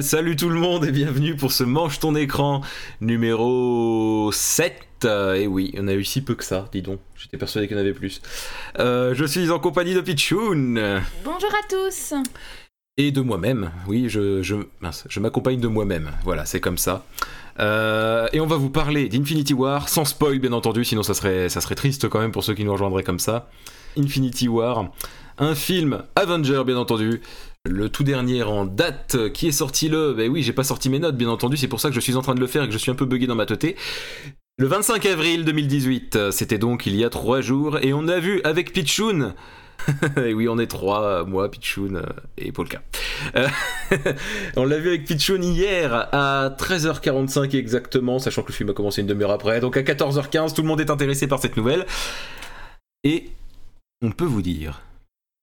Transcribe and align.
Salut 0.00 0.36
tout 0.36 0.48
le 0.48 0.58
monde 0.58 0.86
et 0.86 0.90
bienvenue 0.90 1.36
pour 1.36 1.52
ce 1.52 1.64
Mange 1.64 1.98
ton 1.98 2.14
écran 2.14 2.62
numéro 3.02 4.30
7. 4.32 5.04
et 5.04 5.46
oui, 5.46 5.74
on 5.78 5.86
a 5.86 5.92
eu 5.92 6.02
si 6.02 6.22
peu 6.22 6.34
que 6.34 6.44
ça, 6.44 6.66
dis 6.72 6.80
donc. 6.80 6.98
J'étais 7.14 7.36
persuadé 7.36 7.68
qu'il 7.68 7.76
y 7.76 7.80
en 7.80 7.82
avait 7.82 7.92
plus. 7.92 8.22
Euh, 8.78 9.14
je 9.14 9.24
suis 9.26 9.50
en 9.50 9.58
compagnie 9.58 9.92
de 9.94 10.00
Pichoun. 10.00 11.02
Bonjour 11.24 11.50
à 11.50 11.68
tous. 11.68 12.14
Et 12.96 13.10
de 13.12 13.20
moi-même. 13.20 13.70
Oui, 13.86 14.08
je, 14.08 14.42
je, 14.42 14.56
je 15.08 15.20
m'accompagne 15.20 15.60
de 15.60 15.68
moi-même. 15.68 16.10
Voilà, 16.24 16.46
c'est 16.46 16.60
comme 16.60 16.78
ça. 16.78 17.04
Euh, 17.60 18.28
et 18.32 18.40
on 18.40 18.46
va 18.46 18.56
vous 18.56 18.70
parler 18.70 19.10
d'Infinity 19.10 19.52
War, 19.52 19.90
sans 19.90 20.06
spoil 20.06 20.38
bien 20.38 20.52
entendu, 20.52 20.86
sinon 20.86 21.02
ça 21.02 21.12
serait, 21.12 21.50
ça 21.50 21.60
serait 21.60 21.74
triste 21.74 22.08
quand 22.08 22.20
même 22.20 22.32
pour 22.32 22.44
ceux 22.44 22.54
qui 22.54 22.64
nous 22.64 22.72
rejoindraient 22.72 23.02
comme 23.02 23.18
ça. 23.18 23.50
Infinity 23.98 24.48
War, 24.48 24.90
un 25.36 25.54
film 25.54 26.02
Avenger 26.16 26.62
bien 26.64 26.78
entendu, 26.78 27.20
le 27.64 27.88
tout 27.88 28.04
dernier 28.04 28.42
en 28.42 28.64
date 28.64 29.30
qui 29.32 29.48
est 29.48 29.52
sorti 29.52 29.88
le. 29.88 30.14
Ben 30.14 30.30
oui, 30.30 30.42
j'ai 30.42 30.52
pas 30.52 30.64
sorti 30.64 30.90
mes 30.90 30.98
notes, 30.98 31.16
bien 31.16 31.28
entendu, 31.28 31.56
c'est 31.56 31.68
pour 31.68 31.80
ça 31.80 31.88
que 31.88 31.94
je 31.94 32.00
suis 32.00 32.16
en 32.16 32.22
train 32.22 32.34
de 32.34 32.40
le 32.40 32.46
faire 32.46 32.64
et 32.64 32.66
que 32.66 32.72
je 32.72 32.78
suis 32.78 32.90
un 32.90 32.94
peu 32.94 33.06
bugué 33.06 33.26
dans 33.26 33.34
ma 33.34 33.46
tête. 33.46 33.76
Le 34.58 34.66
25 34.66 35.06
avril 35.06 35.44
2018, 35.44 36.30
c'était 36.30 36.58
donc 36.58 36.86
il 36.86 36.94
y 36.96 37.04
a 37.04 37.10
trois 37.10 37.40
jours, 37.40 37.78
et 37.82 37.92
on 37.92 38.06
a 38.08 38.18
vu 38.18 38.40
avec 38.44 38.72
Pichoun. 38.72 39.34
et 40.16 40.34
oui, 40.34 40.48
on 40.48 40.58
est 40.58 40.66
trois, 40.66 41.24
moi, 41.24 41.50
Pichoun 41.50 41.96
euh, 41.96 42.02
et 42.36 42.52
Polka. 42.52 42.82
Euh, 43.36 43.48
on 44.56 44.64
l'a 44.64 44.78
vu 44.78 44.88
avec 44.88 45.04
Pichoun 45.04 45.42
hier 45.42 46.08
à 46.12 46.54
13h45 46.56 47.56
exactement, 47.56 48.18
sachant 48.18 48.42
que 48.42 48.48
le 48.48 48.54
film 48.54 48.70
a 48.70 48.72
commencé 48.72 49.00
une 49.00 49.06
demi-heure 49.06 49.30
après. 49.30 49.60
Donc 49.60 49.76
à 49.76 49.82
14h15, 49.82 50.54
tout 50.54 50.62
le 50.62 50.68
monde 50.68 50.80
est 50.80 50.90
intéressé 50.90 51.26
par 51.26 51.40
cette 51.40 51.56
nouvelle. 51.56 51.86
Et 53.04 53.30
on 54.02 54.12
peut 54.12 54.24
vous 54.24 54.42
dire 54.42 54.82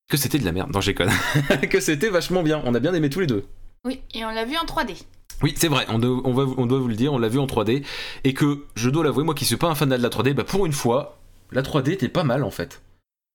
que 0.10 0.18
c'était 0.18 0.40
de 0.40 0.46
la 0.46 0.52
merde. 0.52 0.74
Non, 0.74 0.82
j'ai 0.82 0.94
que 1.70 1.80
c'était 1.80 2.10
vachement 2.10 2.44
bien. 2.44 2.62
On 2.66 2.76
a 2.76 2.80
bien 2.80 2.94
aimé 2.94 3.10
tous 3.10 3.22
les 3.22 3.28
deux. 3.28 3.46
Oui, 3.86 4.02
et 4.14 4.26
on 4.26 4.30
l'a 4.30 4.44
vu 4.44 4.58
en 4.58 4.66
3D. 4.66 5.04
Oui, 5.42 5.54
c'est 5.56 5.70
vrai, 5.70 5.86
on, 5.88 6.00
doit, 6.00 6.22
on, 6.26 6.66
doit 6.66 6.80
vous 6.80 6.88
le 6.90 6.96
dire, 6.96 7.14
on 7.14 7.18
l'a 7.18 7.30
vu 7.30 7.40
en 7.40 7.46
3D. 7.46 7.86
Et 8.26 8.34
que, 8.34 8.66
je 8.76 8.90
dois 8.90 9.06
l'avouer, 9.06 9.24
moi 9.24 9.34
qui 9.34 9.46
suis 9.46 9.56
pas 9.56 9.70
un 9.70 9.76
fan 9.76 9.88
de 9.88 9.96
la 9.96 10.10
3D, 10.10 10.34
bah 10.34 10.44
pour 10.44 10.66
une 10.66 10.74
fois, 10.74 11.18
la 11.52 11.62
3D 11.62 11.92
était 11.92 12.10
pas 12.10 12.26
mal 12.26 12.44
en 12.44 12.52
fait. 12.52 12.82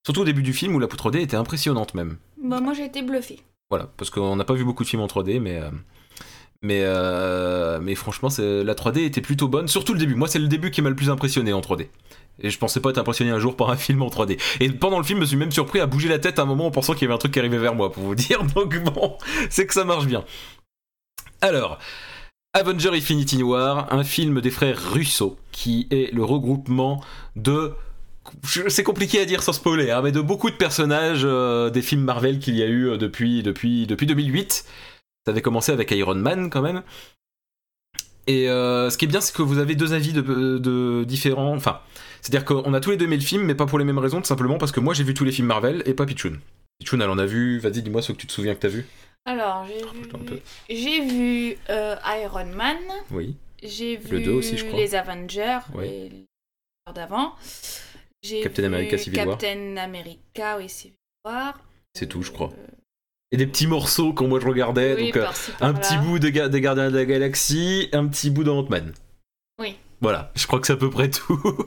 Surtout 0.05 0.21
au 0.21 0.25
début 0.27 0.43
du 0.43 0.53
film 0.53 0.75
où 0.75 0.79
la 0.79 0.87
3D 0.87 1.21
était 1.21 1.37
impressionnante 1.37 1.95
même. 1.95 2.19
Bah 2.43 2.61
moi 2.61 2.75
j'ai 2.75 2.85
été 2.85 3.01
bluffé. 3.01 3.41
Voilà, 3.71 3.89
parce 3.97 4.11
qu'on 4.11 4.37
n'a 4.37 4.45
pas 4.45 4.53
vu 4.53 4.65
beaucoup 4.65 4.85
de 4.85 4.89
films 4.89 5.03
en 5.03 5.07
3D, 5.07 5.41
mais... 5.41 5.57
Euh, 5.57 5.71
mais, 6.65 6.81
euh, 6.83 7.79
mais 7.83 7.95
franchement, 7.95 8.29
la 8.39 8.75
3D 8.75 9.05
était 9.05 9.21
plutôt 9.21 9.49
bonne, 9.49 9.69
surtout 9.69 9.93
le 9.93 9.99
début. 9.99 10.15
Moi, 10.15 10.29
c'est 10.29 10.39
le 10.39 10.49
début 10.49 10.71
qui 10.71 10.81
m'a 10.81 10.89
le 10.89 10.97
plus 10.97 11.11
impressionné 11.11 11.53
en 11.53 11.61
3D. 11.61 11.89
Et 12.43 12.49
je 12.49 12.59
pensais 12.59 12.81
pas 12.81 12.89
être 12.89 12.97
impressionné 12.97 13.31
un 13.31 13.39
jour 13.39 13.55
par 13.55 13.69
un 13.69 13.77
film 13.77 14.01
en 14.01 14.09
3D. 14.09 14.41
Et 14.61 14.71
pendant 14.71 14.97
le 14.97 15.05
film, 15.05 15.19
je 15.19 15.21
me 15.21 15.27
suis 15.27 15.37
même 15.37 15.53
surpris 15.53 15.81
à 15.81 15.87
bouger 15.87 16.09
la 16.09 16.19
tête 16.19 16.39
à 16.39 16.43
un 16.43 16.47
moment 16.47 16.67
en 16.67 16.71
pensant 16.71 16.95
qu'il 16.95 17.03
y 17.03 17.05
avait 17.05 17.15
un 17.15 17.19
truc 17.19 17.33
qui 17.33 17.39
arrivait 17.39 17.59
vers 17.59 17.75
moi, 17.75 17.93
pour 17.93 18.03
vous 18.03 18.15
dire. 18.15 18.43
Donc 18.43 18.83
bon, 18.83 19.19
c'est 19.51 19.67
que 19.67 19.75
ça 19.75 19.85
marche 19.85 20.07
bien. 20.07 20.25
Alors, 21.43 21.79
Avenger 22.55 22.91
Infinity 22.95 23.43
War, 23.43 23.93
un 23.93 24.03
film 24.03 24.41
des 24.41 24.51
frères 24.51 24.81
Russo, 24.93 25.37
qui 25.53 25.87
est 25.91 26.15
le 26.15 26.25
regroupement 26.25 27.05
de 27.37 27.75
c'est 28.69 28.85
compliqué 28.85 29.21
à 29.21 29.27
dire 29.27 29.43
sans 29.43 29.53
spoiler, 29.53 29.91
hein, 29.91 30.01
mais 30.03 30.11
de 30.11 30.23
beaucoup 30.23 30.49
de 30.49 30.57
personnages 30.57 31.25
euh, 31.25 31.69
des 31.69 31.83
films 31.83 32.05
Marvel 32.05 32.39
qu'il 32.39 32.57
y 32.57 32.63
a 32.63 32.67
eu 32.67 32.89
euh, 32.89 32.97
depuis, 32.97 33.43
depuis, 33.43 33.87
depuis 33.87 34.07
2008. 34.07 34.65
Ça 35.25 35.33
avait 35.33 35.43
commencé 35.43 35.73
avec 35.73 35.91
Iron 35.91 36.15
Man 36.15 36.51
quand 36.51 36.63
même. 36.63 36.83
Et 38.27 38.49
euh, 38.49 38.91
ce 38.91 38.97
qui 38.97 39.05
est 39.05 39.09
bien, 39.09 39.21
c'est 39.21 39.35
que 39.35 39.43
vous 39.43 39.59
avez 39.59 39.75
deux 39.75 39.93
avis 39.93 40.13
de, 40.13 41.05
différents. 41.05 41.55
Enfin, 41.55 41.81
c'est-à-dire 42.21 42.45
qu'on 42.45 42.73
a 42.73 42.81
tous 42.81 42.91
les 42.91 42.97
deux 42.97 43.05
aimé 43.05 43.17
le 43.17 43.23
film, 43.23 43.43
mais 43.45 43.55
pas 43.55 43.67
pour 43.67 43.79
les 43.79 43.85
mêmes 43.85 43.99
raisons, 43.99 44.21
tout 44.21 44.27
simplement 44.27 44.59
parce 44.59 44.73
que 44.73 44.81
moi 44.81 44.95
j'ai 44.95 45.05
vu 45.05 45.15
tous 45.15 45.25
les 45.25 45.33
films 45.33 45.49
Marvel 45.49 45.83
et 45.87 45.95
pas 45.95 46.07
Pichoun. 46.07 46.41
Pichoun, 46.79 47.03
elle 47.03 47.11
en 47.11 47.19
a 47.19 47.27
vu. 47.27 47.59
Vas-y, 47.59 47.83
dis-moi 47.83 48.03
ce 48.03 48.13
que 48.13 48.19
tu 48.19 48.27
te 48.27 48.33
souviens 48.33 48.55
que 48.55 48.61
t'as 48.61 48.69
vu. 48.69 48.87
Alors, 49.27 49.65
j'ai 49.67 49.81
ah, 49.83 50.17
vu, 50.19 50.41
j'ai 50.69 51.01
vu 51.01 51.57
Iron 51.69 52.47
Man. 52.55 52.77
Oui. 53.11 53.37
J'ai 53.63 53.97
vu 53.97 54.23
le 54.23 54.33
aussi, 54.35 54.59
je 54.59 54.67
crois. 54.67 54.79
les 54.79 54.95
Avengers, 54.95 55.61
oui. 55.75 56.27
d'avant. 56.95 57.35
Captain 58.43 58.65
America 58.65 58.99
Civil 58.99 59.19
War. 59.21 59.39
Captain 59.39 59.77
America, 59.79 60.59
oui, 60.59 60.69
Civil 60.69 60.97
War. 61.25 61.59
C'est 61.95 62.07
tout, 62.07 62.23
je 62.23 62.31
crois. 62.31 62.53
Euh, 62.53 62.67
et 63.35 63.37
des 63.37 63.49
petits 63.49 63.67
morceaux 63.67 64.13
quand 64.13 64.29
moi 64.29 64.39
je 64.39 64.47
regardais. 64.47 64.95
donc, 64.97 65.17
euh, 65.17 65.27
un 65.61 65.75
petit 65.75 65.97
bout 65.99 66.21
de 66.21 66.29
des 66.29 66.61
Gardiens 66.61 66.89
de 66.89 66.97
la 66.97 67.05
Galaxie, 67.05 67.89
un 67.93 68.07
petit 68.07 68.31
bout 68.31 68.45
d'Ant-Man. 68.45 68.95
Oui. 69.61 69.77
Voilà, 70.01 70.31
je 70.37 70.47
crois 70.47 70.61
que 70.61 70.69
c'est 70.69 70.75
à 70.75 70.77
peu 70.77 70.89
près 70.89 71.11
tout. 71.11 71.41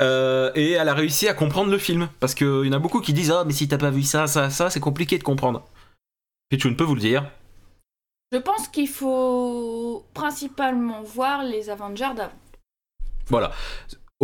Euh, 0.00 0.50
et 0.56 0.72
elle 0.72 0.88
a 0.88 0.94
réussi 0.94 1.28
à 1.28 1.34
comprendre 1.34 1.70
le 1.70 1.78
film. 1.78 2.08
Parce 2.18 2.34
qu'il 2.34 2.64
y 2.64 2.68
en 2.68 2.72
a 2.72 2.80
beaucoup 2.80 3.00
qui 3.00 3.12
disent 3.12 3.30
Ah, 3.30 3.44
mais 3.46 3.52
si 3.52 3.68
t'as 3.68 3.78
pas 3.78 3.90
vu 3.90 4.02
ça, 4.02 4.26
ça, 4.26 4.50
ça, 4.50 4.70
c'est 4.70 4.80
compliqué 4.80 5.18
de 5.18 5.22
comprendre. 5.22 5.64
ne 6.50 6.74
peux 6.74 6.84
vous 6.84 6.96
le 6.96 7.00
dire. 7.00 7.30
Je 8.32 8.38
pense 8.38 8.66
qu'il 8.66 8.88
faut 8.88 10.04
principalement 10.14 11.02
voir 11.02 11.44
les 11.44 11.70
Avengers 11.70 12.14
d'avant. 12.16 12.32
Voilà 13.28 13.52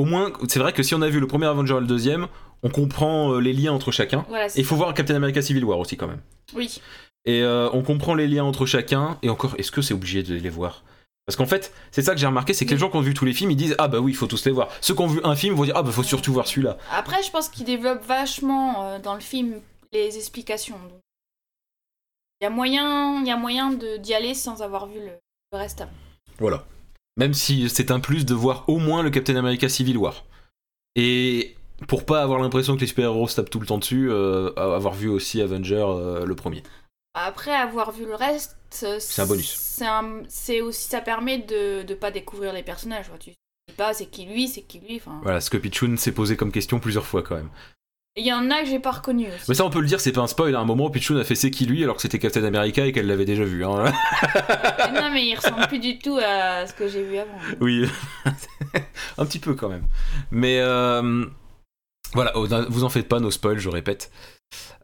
au 0.00 0.04
moins, 0.04 0.32
c'est 0.48 0.58
vrai 0.58 0.72
que 0.72 0.82
si 0.82 0.94
on 0.94 1.02
a 1.02 1.08
vu 1.08 1.20
le 1.20 1.26
premier 1.26 1.46
Avenger 1.46 1.76
et 1.76 1.80
le 1.80 1.86
deuxième, 1.86 2.26
on 2.62 2.70
comprend 2.70 3.32
euh, 3.32 3.40
les 3.40 3.52
liens 3.52 3.72
entre 3.72 3.90
chacun. 3.90 4.24
il 4.56 4.64
faut 4.64 4.76
voir 4.76 4.92
Captain 4.94 5.14
America 5.14 5.42
Civil 5.42 5.64
War 5.64 5.78
aussi 5.78 5.96
quand 5.96 6.08
même. 6.08 6.20
Oui. 6.54 6.80
Et 7.24 7.42
euh, 7.42 7.68
on 7.72 7.82
comprend 7.82 8.14
les 8.14 8.26
liens 8.26 8.44
entre 8.44 8.66
chacun. 8.66 9.18
Et 9.22 9.30
encore, 9.30 9.54
est-ce 9.58 9.70
que 9.70 9.82
c'est 9.82 9.94
obligé 9.94 10.22
de 10.22 10.34
les 10.34 10.50
voir? 10.50 10.84
Parce 11.26 11.36
qu'en 11.36 11.46
fait, 11.46 11.72
c'est 11.90 12.02
ça 12.02 12.12
que 12.12 12.20
j'ai 12.20 12.26
remarqué, 12.26 12.54
c'est 12.54 12.66
que 12.66 12.72
les 12.72 12.78
gens 12.78 12.90
qui 12.90 12.96
ont 12.96 13.02
vu 13.02 13.14
tous 13.14 13.24
les 13.24 13.32
films, 13.32 13.50
ils 13.50 13.56
disent 13.56 13.76
ah 13.78 13.88
bah 13.88 14.00
oui, 14.00 14.12
il 14.12 14.14
faut 14.14 14.26
tous 14.26 14.44
les 14.46 14.50
voir. 14.50 14.68
Ceux 14.80 14.94
qui 14.94 15.02
ont 15.02 15.06
vu 15.06 15.20
un 15.22 15.36
film 15.36 15.54
vont 15.54 15.64
dire 15.64 15.76
ah 15.76 15.82
bah 15.82 15.92
faut 15.92 16.02
surtout 16.02 16.32
voir 16.32 16.46
celui-là. 16.48 16.76
Après, 16.90 17.22
je 17.22 17.30
pense 17.30 17.48
qu'ils 17.48 17.66
développent 17.66 18.04
vachement 18.04 18.84
euh, 18.84 18.98
dans 18.98 19.14
le 19.14 19.20
film 19.20 19.60
les 19.92 20.16
explications. 20.16 20.78
Il 22.40 22.44
y 22.44 22.46
a 22.46 22.50
moyen, 22.50 23.20
il 23.20 23.28
y 23.28 23.30
a 23.30 23.36
moyen 23.36 23.72
d'y 23.72 24.14
aller 24.14 24.34
sans 24.34 24.62
avoir 24.62 24.86
vu 24.86 24.98
le, 24.98 25.12
le 25.52 25.58
reste 25.58 25.82
avant. 25.82 25.92
Voilà. 26.38 26.64
Même 27.16 27.34
si 27.34 27.68
c'est 27.68 27.90
un 27.90 28.00
plus 28.00 28.24
de 28.24 28.34
voir 28.34 28.64
au 28.66 28.78
moins 28.78 29.02
le 29.02 29.10
Captain 29.10 29.36
America 29.36 29.68
Civil 29.68 29.98
War. 29.98 30.24
Et 30.96 31.54
pour 31.86 32.04
pas 32.04 32.22
avoir 32.22 32.40
l'impression 32.40 32.76
que 32.76 32.80
les 32.80 32.86
super-héros 32.86 33.28
se 33.28 33.36
tapent 33.36 33.50
tout 33.50 33.60
le 33.60 33.66
temps 33.66 33.78
dessus, 33.78 34.10
euh, 34.10 34.52
avoir 34.56 34.94
vu 34.94 35.08
aussi 35.08 35.40
Avenger 35.40 35.84
euh, 35.86 36.24
le 36.24 36.34
premier. 36.34 36.62
Après 37.14 37.54
avoir 37.54 37.90
vu 37.90 38.06
le 38.06 38.14
reste, 38.14 38.56
c'est 38.70 39.22
un 39.22 39.26
bonus. 39.26 39.82
C'est 40.28 40.60
aussi 40.60 40.88
ça 40.88 41.00
permet 41.00 41.38
de 41.38 41.84
ne 41.88 41.94
pas 41.94 42.10
découvrir 42.10 42.52
les 42.52 42.62
personnages. 42.62 43.10
Tu 43.18 43.30
sais 43.30 43.36
pas 43.76 43.94
c'est 43.94 44.06
qui 44.06 44.26
lui, 44.26 44.46
c'est 44.46 44.62
qui 44.62 44.78
lui. 44.78 45.00
Voilà, 45.22 45.40
ce 45.40 45.50
que 45.50 45.56
Pichun 45.56 45.96
s'est 45.96 46.12
posé 46.12 46.36
comme 46.36 46.52
question 46.52 46.78
plusieurs 46.78 47.06
fois 47.06 47.22
quand 47.22 47.34
même. 47.34 47.50
Il 48.16 48.26
y 48.26 48.32
en 48.32 48.50
a 48.50 48.62
que 48.62 48.68
j'ai 48.68 48.80
pas 48.80 48.90
reconnu 48.90 49.28
aussi. 49.28 49.44
Mais 49.48 49.54
ça, 49.54 49.64
on 49.64 49.70
peut 49.70 49.80
le 49.80 49.86
dire, 49.86 50.00
c'est 50.00 50.10
pas 50.10 50.20
un 50.20 50.26
spoil. 50.26 50.56
À 50.56 50.58
un 50.58 50.64
moment, 50.64 50.90
Pichun 50.90 51.16
a 51.16 51.24
fait 51.24 51.36
c'est 51.36 51.52
qui 51.52 51.64
lui 51.64 51.84
alors 51.84 51.94
que 51.94 52.02
c'était 52.02 52.18
Captain 52.18 52.42
America 52.42 52.84
et 52.84 52.92
qu'elle 52.92 53.06
l'avait 53.06 53.24
déjà 53.24 53.44
vu. 53.44 53.64
Hein. 53.64 53.84
non, 54.94 55.10
mais 55.12 55.26
il 55.26 55.36
ressemble 55.36 55.68
plus 55.68 55.78
du 55.78 55.98
tout 55.98 56.18
à 56.18 56.66
ce 56.66 56.74
que 56.74 56.88
j'ai 56.88 57.04
vu 57.04 57.18
avant. 57.18 57.38
Oui, 57.60 57.86
un 59.18 59.24
petit 59.24 59.38
peu 59.38 59.54
quand 59.54 59.68
même. 59.68 59.86
Mais 60.32 60.58
euh, 60.58 61.24
voilà, 62.14 62.32
oh, 62.36 62.46
vous 62.68 62.84
en 62.84 62.88
faites 62.88 63.08
pas, 63.08 63.20
nos 63.20 63.30
spoils, 63.30 63.58
je 63.58 63.68
répète. 63.68 64.10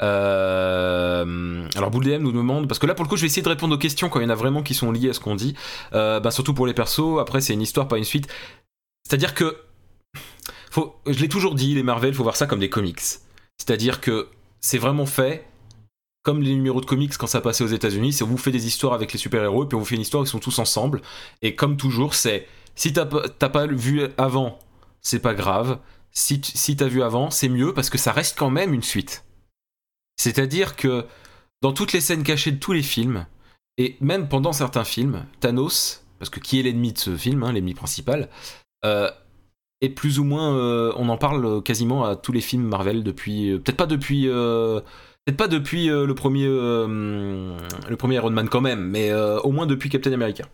Euh... 0.00 1.68
Alors 1.74 1.90
Bouldem 1.90 2.22
nous 2.22 2.32
demande, 2.32 2.68
parce 2.68 2.78
que 2.78 2.86
là 2.86 2.94
pour 2.94 3.04
le 3.04 3.08
coup 3.08 3.16
je 3.16 3.22
vais 3.22 3.26
essayer 3.26 3.42
de 3.42 3.48
répondre 3.48 3.74
aux 3.74 3.78
questions 3.78 4.08
quand 4.08 4.20
il 4.20 4.24
y 4.24 4.26
en 4.26 4.30
a 4.30 4.36
vraiment 4.36 4.62
qui 4.62 4.74
sont 4.74 4.92
liées 4.92 5.10
à 5.10 5.12
ce 5.12 5.20
qu'on 5.20 5.34
dit, 5.34 5.54
euh, 5.92 6.20
bah, 6.20 6.30
surtout 6.30 6.54
pour 6.54 6.66
les 6.66 6.74
persos, 6.74 7.18
après 7.18 7.40
c'est 7.40 7.54
une 7.54 7.62
histoire 7.62 7.88
pas 7.88 7.98
une 7.98 8.04
suite. 8.04 8.28
C'est-à-dire 9.08 9.34
que 9.34 9.56
je 11.06 11.20
l'ai 11.20 11.28
toujours 11.28 11.54
dit, 11.54 11.74
les 11.74 11.82
Marvel, 11.82 12.12
faut 12.14 12.22
voir 12.22 12.36
ça 12.36 12.46
comme 12.46 12.60
des 12.60 12.68
comics. 12.68 13.00
C'est-à-dire 13.56 14.00
que 14.00 14.28
c'est 14.60 14.78
vraiment 14.78 15.06
fait 15.06 15.46
comme 16.22 16.42
les 16.42 16.54
numéros 16.54 16.80
de 16.80 16.86
comics 16.86 17.16
quand 17.16 17.28
ça 17.28 17.40
passait 17.40 17.64
aux 17.64 17.68
États-Unis, 17.68 18.12
c'est 18.12 18.24
on 18.24 18.26
vous 18.26 18.36
fait 18.36 18.50
des 18.50 18.66
histoires 18.66 18.92
avec 18.92 19.12
les 19.12 19.18
super-héros 19.18 19.64
et 19.64 19.68
puis 19.68 19.76
on 19.76 19.78
vous 19.78 19.86
fait 19.86 19.94
une 19.94 20.00
histoire 20.00 20.24
ils 20.24 20.28
sont 20.28 20.40
tous 20.40 20.58
ensemble. 20.58 21.00
Et 21.40 21.54
comme 21.54 21.76
toujours, 21.76 22.14
c'est 22.14 22.46
si 22.74 22.92
t'as 22.92 23.06
pas 23.06 23.66
vu 23.66 24.02
avant, 24.18 24.58
c'est 25.00 25.20
pas 25.20 25.34
grave. 25.34 25.78
Si, 26.16 26.40
si 26.42 26.76
t'as 26.76 26.88
vu 26.88 27.02
avant, 27.02 27.30
c'est 27.30 27.50
mieux 27.50 27.74
parce 27.74 27.90
que 27.90 27.98
ça 27.98 28.10
reste 28.10 28.38
quand 28.38 28.48
même 28.48 28.72
une 28.72 28.82
suite. 28.82 29.24
C'est-à-dire 30.16 30.74
que 30.74 31.04
dans 31.60 31.72
toutes 31.72 31.92
les 31.92 32.00
scènes 32.00 32.22
cachées 32.22 32.52
de 32.52 32.58
tous 32.58 32.72
les 32.72 32.82
films, 32.82 33.26
et 33.76 33.96
même 34.00 34.26
pendant 34.26 34.54
certains 34.54 34.84
films, 34.84 35.26
Thanos, 35.40 36.06
parce 36.18 36.30
que 36.30 36.40
qui 36.40 36.58
est 36.58 36.62
l'ennemi 36.62 36.94
de 36.94 36.98
ce 36.98 37.14
film, 37.16 37.42
hein, 37.42 37.52
l'ennemi 37.52 37.74
principal, 37.74 38.30
euh, 38.86 39.10
et 39.82 39.90
plus 39.90 40.18
ou 40.18 40.24
moins, 40.24 40.56
euh, 40.56 40.90
on 40.96 41.10
en 41.10 41.18
parle 41.18 41.62
quasiment 41.62 42.06
à 42.06 42.16
tous 42.16 42.32
les 42.32 42.40
films 42.40 42.64
Marvel 42.64 43.04
depuis, 43.04 43.50
euh, 43.50 43.58
peut-être 43.58 43.76
pas 43.76 43.86
depuis, 43.86 44.24
peut-être 44.24 45.36
pas 45.36 45.48
depuis 45.48 45.88
le 45.88 46.14
premier, 46.14 46.46
le 46.46 47.96
premier 47.98 48.14
Iron 48.14 48.30
Man 48.30 48.48
quand 48.48 48.62
même, 48.62 48.88
mais 48.88 49.12
au 49.12 49.52
moins 49.52 49.66
depuis 49.66 49.90
Captain 49.90 50.14
America. 50.14 50.44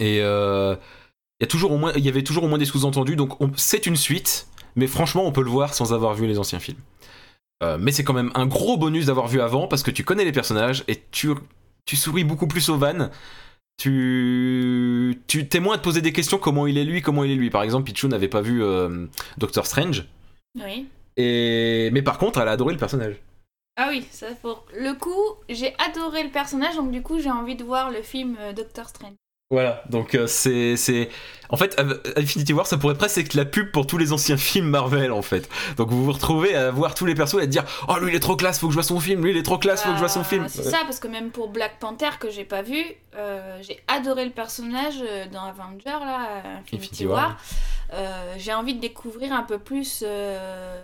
Et 0.00 0.20
il 0.20 0.20
y 0.20 1.44
a 1.44 1.46
toujours 1.46 1.72
au 1.72 1.76
moins, 1.76 1.92
il 1.94 2.04
y 2.04 2.08
avait 2.08 2.24
toujours 2.24 2.44
au 2.44 2.48
moins 2.48 2.58
des 2.58 2.64
sous-entendus, 2.64 3.16
donc 3.16 3.36
c'est 3.56 3.84
une 3.84 3.96
suite, 3.96 4.48
mais 4.76 4.86
franchement, 4.86 5.24
on 5.26 5.32
peut 5.32 5.42
le 5.42 5.50
voir 5.50 5.74
sans 5.74 5.92
avoir 5.92 6.14
vu 6.14 6.26
les 6.26 6.38
anciens 6.38 6.60
films. 6.60 6.80
Euh, 7.62 7.78
mais 7.80 7.92
c'est 7.92 8.04
quand 8.04 8.12
même 8.12 8.32
un 8.34 8.46
gros 8.46 8.76
bonus 8.76 9.06
d'avoir 9.06 9.28
vu 9.28 9.40
avant 9.40 9.68
parce 9.68 9.82
que 9.82 9.90
tu 9.90 10.04
connais 10.04 10.24
les 10.24 10.32
personnages 10.32 10.84
et 10.88 11.02
tu, 11.10 11.30
tu 11.86 11.96
souris 11.96 12.24
beaucoup 12.24 12.46
plus 12.46 12.68
aux 12.68 12.76
vannes. 12.76 13.10
Tu, 13.76 15.20
tu 15.26 15.48
t'es 15.48 15.60
moins 15.60 15.74
à 15.74 15.78
te 15.78 15.82
poser 15.82 16.00
des 16.00 16.12
questions 16.12 16.38
comment 16.38 16.66
il 16.66 16.78
est 16.78 16.84
lui, 16.84 17.02
comment 17.02 17.24
il 17.24 17.30
est 17.30 17.36
lui. 17.36 17.50
Par 17.50 17.62
exemple, 17.62 17.90
Pichou 17.90 18.08
n'avait 18.08 18.28
pas 18.28 18.40
vu 18.40 18.62
euh, 18.62 19.06
Doctor 19.38 19.66
Strange. 19.66 20.04
Oui. 20.62 20.86
Et... 21.16 21.90
Mais 21.92 22.02
par 22.02 22.18
contre, 22.18 22.40
elle 22.40 22.48
a 22.48 22.52
adoré 22.52 22.72
le 22.72 22.78
personnage. 22.78 23.16
Ah 23.76 23.88
oui, 23.90 24.06
ça 24.10 24.28
pour 24.40 24.66
le 24.72 24.94
coup, 24.94 25.10
j'ai 25.48 25.74
adoré 25.78 26.22
le 26.22 26.30
personnage, 26.30 26.76
donc 26.76 26.92
du 26.92 27.02
coup, 27.02 27.18
j'ai 27.18 27.30
envie 27.30 27.56
de 27.56 27.64
voir 27.64 27.90
le 27.90 28.02
film 28.02 28.36
euh, 28.38 28.52
Doctor 28.52 28.88
Strange. 28.88 29.14
Voilà, 29.50 29.82
donc 29.90 30.14
euh, 30.14 30.26
c'est, 30.26 30.76
c'est... 30.76 31.10
En 31.50 31.56
fait, 31.56 31.78
Av- 31.78 32.00
Infinity 32.16 32.52
War, 32.54 32.66
ça 32.66 32.78
pourrait 32.78 32.96
presque 32.96 33.18
être 33.18 33.34
la 33.34 33.44
pub 33.44 33.70
pour 33.70 33.86
tous 33.86 33.98
les 33.98 34.12
anciens 34.12 34.36
films 34.38 34.68
Marvel, 34.68 35.12
en 35.12 35.22
fait. 35.22 35.48
Donc 35.76 35.90
vous 35.90 36.04
vous 36.04 36.12
retrouvez 36.12 36.54
à 36.56 36.70
voir 36.70 36.94
tous 36.94 37.04
les 37.06 37.14
persos 37.14 37.34
et 37.38 37.42
à 37.42 37.46
dire 37.46 37.64
«Oh, 37.88 37.96
lui, 38.00 38.10
il 38.10 38.14
est 38.16 38.20
trop 38.20 38.34
classe, 38.36 38.58
faut 38.58 38.66
que 38.66 38.72
je 38.72 38.76
vois 38.76 38.82
son 38.82 38.98
film. 38.98 39.22
Lui, 39.22 39.30
il 39.30 39.36
est 39.36 39.42
trop 39.44 39.58
classe, 39.58 39.82
faut 39.82 39.90
que 39.90 39.94
je 39.96 40.00
vois 40.00 40.08
son 40.08 40.20
Euh, 40.20 40.24
film.» 40.24 40.46
C'est 40.48 40.62
ça, 40.64 40.78
parce 40.84 40.98
que 40.98 41.06
même 41.08 41.30
pour 41.30 41.48
Black 41.50 41.78
Panther 41.78 42.10
que 42.18 42.30
j'ai 42.30 42.44
pas 42.44 42.62
vu, 42.62 42.82
euh, 43.14 43.58
j'ai 43.62 43.78
adoré 43.86 44.24
le 44.24 44.32
personnage 44.32 44.96
euh, 45.02 45.26
dans 45.30 45.44
Avenger 45.44 45.84
là, 46.04 46.26
euh, 46.30 46.38
Infinity, 46.60 46.76
Infinity 46.76 47.06
War. 47.06 47.16
War. 47.28 47.36
Euh, 47.92 48.34
j'ai 48.38 48.54
envie 48.54 48.74
de 48.74 48.80
découvrir 48.80 49.32
un 49.34 49.42
peu 49.44 49.58
plus 49.58 50.02
euh, 50.04 50.82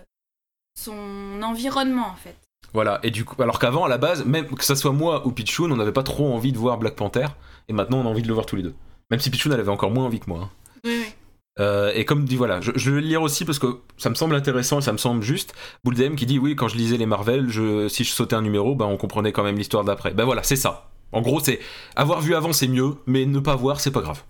son 0.79 1.41
environnement 1.41 2.07
en 2.07 2.15
fait. 2.15 2.37
Voilà, 2.73 2.99
et 3.03 3.11
du 3.11 3.25
coup, 3.25 3.41
alors 3.41 3.59
qu'avant, 3.59 3.83
à 3.83 3.89
la 3.89 3.97
base, 3.97 4.25
même 4.25 4.45
que 4.45 4.63
ça 4.63 4.75
soit 4.75 4.93
moi 4.93 5.27
ou 5.27 5.31
Pichoun, 5.31 5.71
on 5.71 5.75
n'avait 5.75 5.91
pas 5.91 6.03
trop 6.03 6.33
envie 6.33 6.53
de 6.53 6.57
voir 6.57 6.77
Black 6.77 6.95
Panther, 6.95 7.27
et 7.67 7.73
maintenant 7.73 7.97
on 7.99 8.05
a 8.05 8.09
envie 8.09 8.21
de 8.21 8.27
le 8.27 8.33
voir 8.33 8.45
tous 8.45 8.55
les 8.55 8.63
deux. 8.63 8.73
Même 9.09 9.19
si 9.19 9.29
Pichoun, 9.29 9.51
elle 9.51 9.59
avait 9.59 9.69
encore 9.69 9.91
moins 9.91 10.05
envie 10.05 10.19
que 10.19 10.29
moi. 10.29 10.39
hein. 10.43 10.49
Oui, 10.85 10.91
oui. 11.01 11.13
Euh, 11.59 11.91
et 11.93 12.05
comme 12.05 12.23
dit, 12.23 12.37
voilà, 12.37 12.61
je, 12.61 12.71
je 12.75 12.91
vais 12.91 13.01
le 13.01 13.07
lire 13.07 13.21
aussi 13.21 13.43
parce 13.43 13.59
que 13.59 13.81
ça 13.97 14.09
me 14.09 14.15
semble 14.15 14.35
intéressant 14.35 14.79
et 14.79 14.81
ça 14.81 14.93
me 14.93 14.97
semble 14.97 15.21
juste. 15.21 15.53
Bouldem 15.83 16.15
qui 16.15 16.25
dit 16.25 16.39
oui, 16.39 16.55
quand 16.55 16.69
je 16.69 16.77
lisais 16.77 16.95
les 16.95 17.05
Marvel, 17.05 17.49
je, 17.49 17.89
si 17.89 18.05
je 18.05 18.11
sautais 18.11 18.35
un 18.37 18.41
numéro, 18.41 18.73
ben 18.73 18.85
on 18.85 18.95
comprenait 18.95 19.33
quand 19.33 19.43
même 19.43 19.57
l'histoire 19.57 19.83
d'après. 19.83 20.13
Ben 20.13 20.23
voilà, 20.23 20.43
c'est 20.43 20.55
ça. 20.55 20.89
En 21.11 21.21
gros, 21.21 21.41
c'est 21.41 21.59
avoir 21.97 22.21
vu 22.21 22.35
avant, 22.35 22.53
c'est 22.53 22.69
mieux, 22.69 22.95
mais 23.05 23.25
ne 23.25 23.39
pas 23.39 23.57
voir, 23.57 23.81
c'est 23.81 23.91
pas 23.91 23.99
grave. 23.99 24.23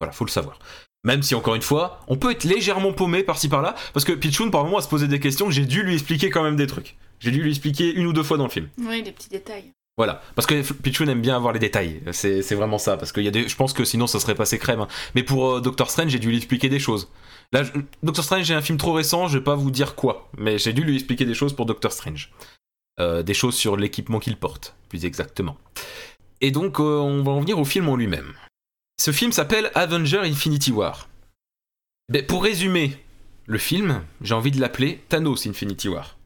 Voilà, 0.00 0.12
faut 0.12 0.24
le 0.24 0.30
savoir. 0.30 0.58
Même 1.04 1.22
si, 1.22 1.36
encore 1.36 1.54
une 1.54 1.62
fois, 1.62 2.00
on 2.08 2.16
peut 2.16 2.32
être 2.32 2.42
légèrement 2.42 2.92
paumé 2.92 3.22
par-ci 3.22 3.48
par-là, 3.48 3.76
parce 3.94 4.04
que 4.04 4.12
Pichoun, 4.12 4.50
par 4.50 4.64
moment, 4.64 4.78
à 4.78 4.82
se 4.82 4.88
poser 4.88 5.06
des 5.06 5.20
questions, 5.20 5.48
j'ai 5.48 5.64
dû 5.64 5.84
lui 5.84 5.94
expliquer 5.94 6.28
quand 6.28 6.42
même 6.42 6.56
des 6.56 6.66
trucs. 6.66 6.96
J'ai 7.20 7.30
dû 7.30 7.42
lui 7.42 7.50
expliquer 7.50 7.92
une 7.94 8.06
ou 8.06 8.12
deux 8.12 8.22
fois 8.22 8.36
dans 8.36 8.44
le 8.44 8.50
film. 8.50 8.68
Oui, 8.78 9.02
des 9.02 9.12
petits 9.12 9.28
détails. 9.28 9.72
Voilà, 9.96 10.22
parce 10.36 10.46
que 10.46 10.62
Pichoun 10.74 11.08
aime 11.08 11.20
bien 11.20 11.34
avoir 11.34 11.52
les 11.52 11.58
détails. 11.58 12.00
C'est 12.12 12.54
vraiment 12.54 12.78
ça, 12.78 12.96
parce 12.96 13.10
qu'il 13.10 13.24
y 13.24 13.28
a 13.28 13.32
des, 13.32 13.48
je 13.48 13.56
pense 13.56 13.72
que 13.72 13.84
sinon 13.84 14.06
ça 14.06 14.20
serait 14.20 14.36
passé 14.36 14.56
crème. 14.58 14.80
hein. 14.80 14.88
Mais 15.16 15.24
pour 15.24 15.54
euh, 15.56 15.60
Doctor 15.60 15.90
Strange, 15.90 16.10
j'ai 16.12 16.20
dû 16.20 16.28
lui 16.28 16.36
explier 16.36 16.68
des 16.68 16.78
choses. 16.78 17.08
Là, 17.52 17.64
je- 17.64 17.72
Doctor 18.04 18.24
Strange, 18.24 18.44
j'ai 18.44 18.54
un 18.54 18.62
film 18.62 18.78
trop 18.78 18.92
récent, 18.92 19.26
je 19.26 19.38
vais 19.38 19.44
pas 19.44 19.56
vous 19.56 19.72
dire 19.72 19.96
quoi, 19.96 20.30
mais 20.38 20.56
j'ai 20.58 20.72
dû 20.72 20.84
lui 20.84 20.94
expliquer 20.94 21.24
des 21.24 21.34
choses 21.34 21.52
pour 21.52 21.66
Doctor 21.66 21.90
Strange. 21.90 22.30
Euh, 23.00 23.22
des 23.24 23.34
choses 23.34 23.56
sur 23.56 23.76
l'équipement 23.76 24.20
qu'il 24.20 24.36
porte, 24.36 24.76
plus 24.88 25.04
exactement. 25.04 25.56
Et 26.40 26.52
donc, 26.52 26.78
euh, 26.78 26.98
on 26.98 27.22
va 27.24 27.32
en 27.32 27.40
venir 27.40 27.58
au 27.58 27.64
film 27.64 27.88
en 27.88 27.96
lui-même. 27.96 28.34
Ce 29.00 29.10
film 29.10 29.32
s'appelle 29.32 29.70
Avenger 29.74 30.18
Infinity 30.20 30.70
War. 30.70 31.08
Ben, 32.08 32.24
pour 32.24 32.44
résumer 32.44 32.96
le 33.46 33.58
film, 33.58 34.02
j'ai 34.20 34.34
envie 34.34 34.50
de 34.52 34.60
l'appeler 34.60 35.00
Thanos 35.08 35.46
Infinity 35.46 35.88
War. 35.88 36.17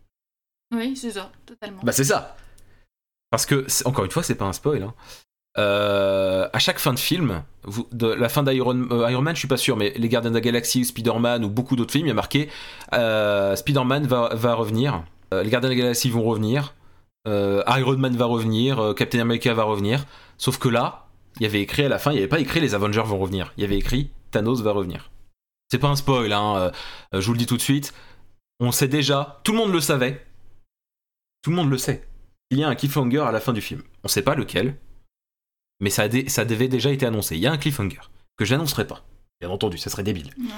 Oui, 0.72 0.96
c'est 0.96 1.12
ça, 1.12 1.30
totalement. 1.46 1.80
Bah 1.82 1.92
c'est 1.92 2.04
ça. 2.04 2.36
Parce 3.30 3.46
que, 3.46 3.66
encore 3.86 4.04
une 4.04 4.10
fois, 4.10 4.22
c'est 4.22 4.34
pas 4.34 4.44
un 4.44 4.52
spoil. 4.52 4.82
hein. 4.82 4.94
Euh, 5.58 6.48
à 6.50 6.58
chaque 6.58 6.78
fin 6.78 6.94
de 6.94 6.98
film, 6.98 7.42
la 8.00 8.28
fin 8.30 8.42
d'Iron 8.42 8.88
euh, 8.90 9.10
Iron 9.10 9.20
Man, 9.20 9.34
je 9.34 9.40
suis 9.40 9.48
pas 9.48 9.58
sûr, 9.58 9.76
mais 9.76 9.92
les 9.96 10.08
Gardiens 10.08 10.30
de 10.30 10.36
la 10.36 10.40
Galaxie, 10.40 10.84
Spider-Man 10.84 11.44
ou 11.44 11.50
beaucoup 11.50 11.76
d'autres 11.76 11.92
films, 11.92 12.06
il 12.06 12.08
y 12.08 12.12
a 12.12 12.14
marqué 12.14 12.48
euh, 12.94 13.54
Spider-Man 13.54 14.06
va, 14.06 14.54
revenir, 14.54 15.04
les 15.30 15.50
Gardiens 15.50 15.68
de 15.68 15.74
la 15.74 15.80
Galaxie 15.80 16.08
vont 16.08 16.22
revenir, 16.22 16.74
Iron 17.26 17.98
Man 17.98 18.16
va 18.16 18.24
revenir, 18.24 18.94
Captain 18.96 19.20
America 19.20 19.52
va 19.52 19.64
revenir. 19.64 20.06
Sauf 20.38 20.58
que 20.58 20.68
là, 20.70 21.06
il 21.36 21.42
y 21.42 21.46
avait 21.46 21.60
écrit 21.60 21.84
à 21.84 21.88
la 21.88 21.98
fin, 21.98 22.12
il 22.12 22.14
n'y 22.14 22.20
avait 22.20 22.28
pas 22.28 22.40
écrit 22.40 22.60
les 22.60 22.74
Avengers 22.74 23.04
vont 23.04 23.18
revenir, 23.18 23.52
il 23.58 23.62
y 23.62 23.64
avait 23.64 23.78
écrit 23.78 24.10
Thanos 24.30 24.62
va 24.62 24.72
revenir. 24.72 25.10
C'est 25.70 25.78
pas 25.78 25.88
un 25.88 25.96
spoil, 25.96 26.32
hein, 26.32 26.72
je 27.12 27.26
vous 27.26 27.32
le 27.32 27.38
dis 27.38 27.46
tout 27.46 27.56
de 27.58 27.62
suite. 27.62 27.92
On 28.58 28.72
sait 28.72 28.88
déjà, 28.88 29.40
tout 29.44 29.52
le 29.52 29.58
monde 29.58 29.72
le 29.72 29.80
savait, 29.80 30.24
tout 31.42 31.50
le 31.50 31.56
monde 31.56 31.70
le 31.70 31.78
sait. 31.78 32.06
Il 32.50 32.58
y 32.58 32.64
a 32.64 32.68
un 32.68 32.74
cliffhanger 32.74 33.20
à 33.20 33.32
la 33.32 33.40
fin 33.40 33.52
du 33.52 33.60
film. 33.60 33.82
On 34.04 34.08
sait 34.08 34.22
pas 34.22 34.34
lequel, 34.34 34.76
mais 35.80 35.90
ça, 35.90 36.02
a 36.02 36.08
dé- 36.08 36.28
ça 36.28 36.44
devait 36.44 36.68
déjà 36.68 36.90
été 36.90 37.06
annoncé. 37.06 37.36
Il 37.36 37.42
y 37.42 37.46
a 37.46 37.52
un 37.52 37.58
cliffhanger 37.58 38.00
que 38.36 38.44
j'annoncerai 38.44 38.86
pas. 38.86 39.04
Bien 39.40 39.50
entendu, 39.50 39.78
ça 39.78 39.90
serait 39.90 40.02
débile. 40.04 40.30
Non. 40.38 40.54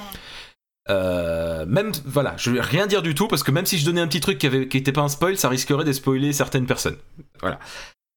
Euh, 0.90 1.64
même, 1.64 1.92
voilà, 2.04 2.36
je 2.36 2.50
vais 2.50 2.60
rien 2.60 2.86
dire 2.86 3.00
du 3.00 3.14
tout 3.14 3.26
parce 3.28 3.42
que 3.42 3.50
même 3.50 3.64
si 3.64 3.78
je 3.78 3.86
donnais 3.86 4.02
un 4.02 4.06
petit 4.06 4.20
truc 4.20 4.38
qui, 4.38 4.46
avait, 4.46 4.69
qui 4.69 4.76
était 4.76 4.92
pas 4.92 5.00
un 5.00 5.08
spoil, 5.08 5.38
ça 5.38 5.48
risquerait 5.48 5.84
de 5.84 5.92
spoiler 5.92 6.32
certaines 6.32 6.66
personnes. 6.66 6.98
Voilà. 7.40 7.58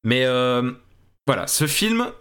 Mais 0.04 0.26
euh, 0.26 0.74
voilà, 1.26 1.48
ce 1.48 1.66
film, 1.68 2.12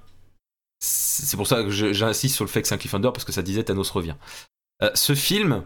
c'est 0.78 1.36
pour 1.36 1.48
ça 1.48 1.64
que 1.64 1.70
j'insiste 1.70 2.36
sur 2.36 2.44
le 2.44 2.50
fait 2.50 2.62
que 2.62 2.68
c'est 2.68 2.74
un 2.74 2.78
cliffhanger 2.78 3.10
parce 3.12 3.24
que 3.24 3.32
ça 3.32 3.42
disait 3.42 3.64
Thanos 3.64 3.90
revient. 3.90 4.14
Euh, 4.82 4.90
ce 4.94 5.14
film, 5.14 5.64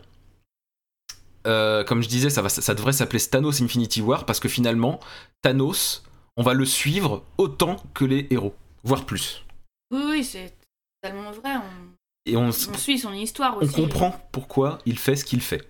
euh, 1.47 1.85
comme 1.85 2.03
je 2.03 2.09
disais, 2.09 2.31
ça, 2.31 2.43
va, 2.43 2.49
ça 2.49 2.75
devrait 2.75 2.93
s'appeler 2.93 3.21
Thanos 3.21 3.61
Infinity 3.63 4.01
War 4.03 4.27
parce 4.27 4.41
que 4.41 4.49
finalement, 4.49 5.01
Thanos, 5.43 6.03
on 6.37 6.43
va 6.43 6.55
le 6.55 6.65
suivre 6.65 7.25
autant 7.39 7.77
que 7.95 8.05
les 8.05 8.27
héros, 8.31 8.55
voire 8.85 9.05
plus. 9.07 9.45
Oui, 9.91 10.03
oui, 10.07 10.25
c'est 10.25 10.55
totalement 11.03 11.31
vrai. 11.33 11.57
On, 11.57 11.95
Et 12.27 12.37
on, 12.37 12.49
on 12.49 12.53
suit 12.53 12.99
son 12.99 13.13
histoire 13.13 13.57
on 13.57 13.61
aussi. 13.63 13.75
comprend 13.75 14.13
pourquoi 14.33 14.79
il 14.87 14.99
fait 14.99 15.17
ce 15.17 15.25
qu'il 15.25 15.41
fait. 15.41 15.67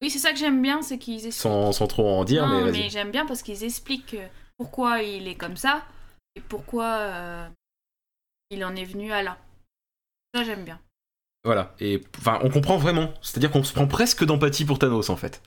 Oui, 0.00 0.10
c'est 0.10 0.20
ça 0.20 0.32
que 0.32 0.38
j'aime 0.38 0.62
bien, 0.62 0.80
c'est 0.80 0.98
qu'ils 0.98 1.14
expliquent. 1.26 1.34
Sans, 1.34 1.72
sans 1.72 1.86
trop 1.88 2.08
en 2.08 2.24
dire, 2.24 2.46
non, 2.46 2.64
mais 2.70 2.88
j'aime 2.88 3.10
bien 3.10 3.26
parce 3.26 3.42
qu'ils 3.42 3.64
expliquent 3.64 4.14
euh, 4.14 4.28
pourquoi 4.56 5.02
il 5.02 5.26
est 5.26 5.34
comme 5.34 5.56
ça 5.56 5.84
et 6.36 6.40
pourquoi 6.40 6.84
euh, 6.84 7.48
il 8.50 8.64
en 8.64 8.76
est 8.76 8.84
venu 8.84 9.10
à 9.12 9.22
là. 9.24 9.36
Ça, 10.34 10.44
j'aime 10.44 10.64
bien. 10.64 10.78
Voilà, 11.44 11.72
et 11.80 12.02
enfin, 12.18 12.38
on 12.42 12.50
comprend 12.50 12.76
vraiment. 12.78 13.12
C'est-à-dire 13.22 13.50
qu'on 13.50 13.62
se 13.64 13.72
prend 13.72 13.86
presque 13.86 14.24
d'empathie 14.24 14.64
pour 14.64 14.78
Thanos 14.78 15.08
en 15.10 15.16
fait. 15.16 15.40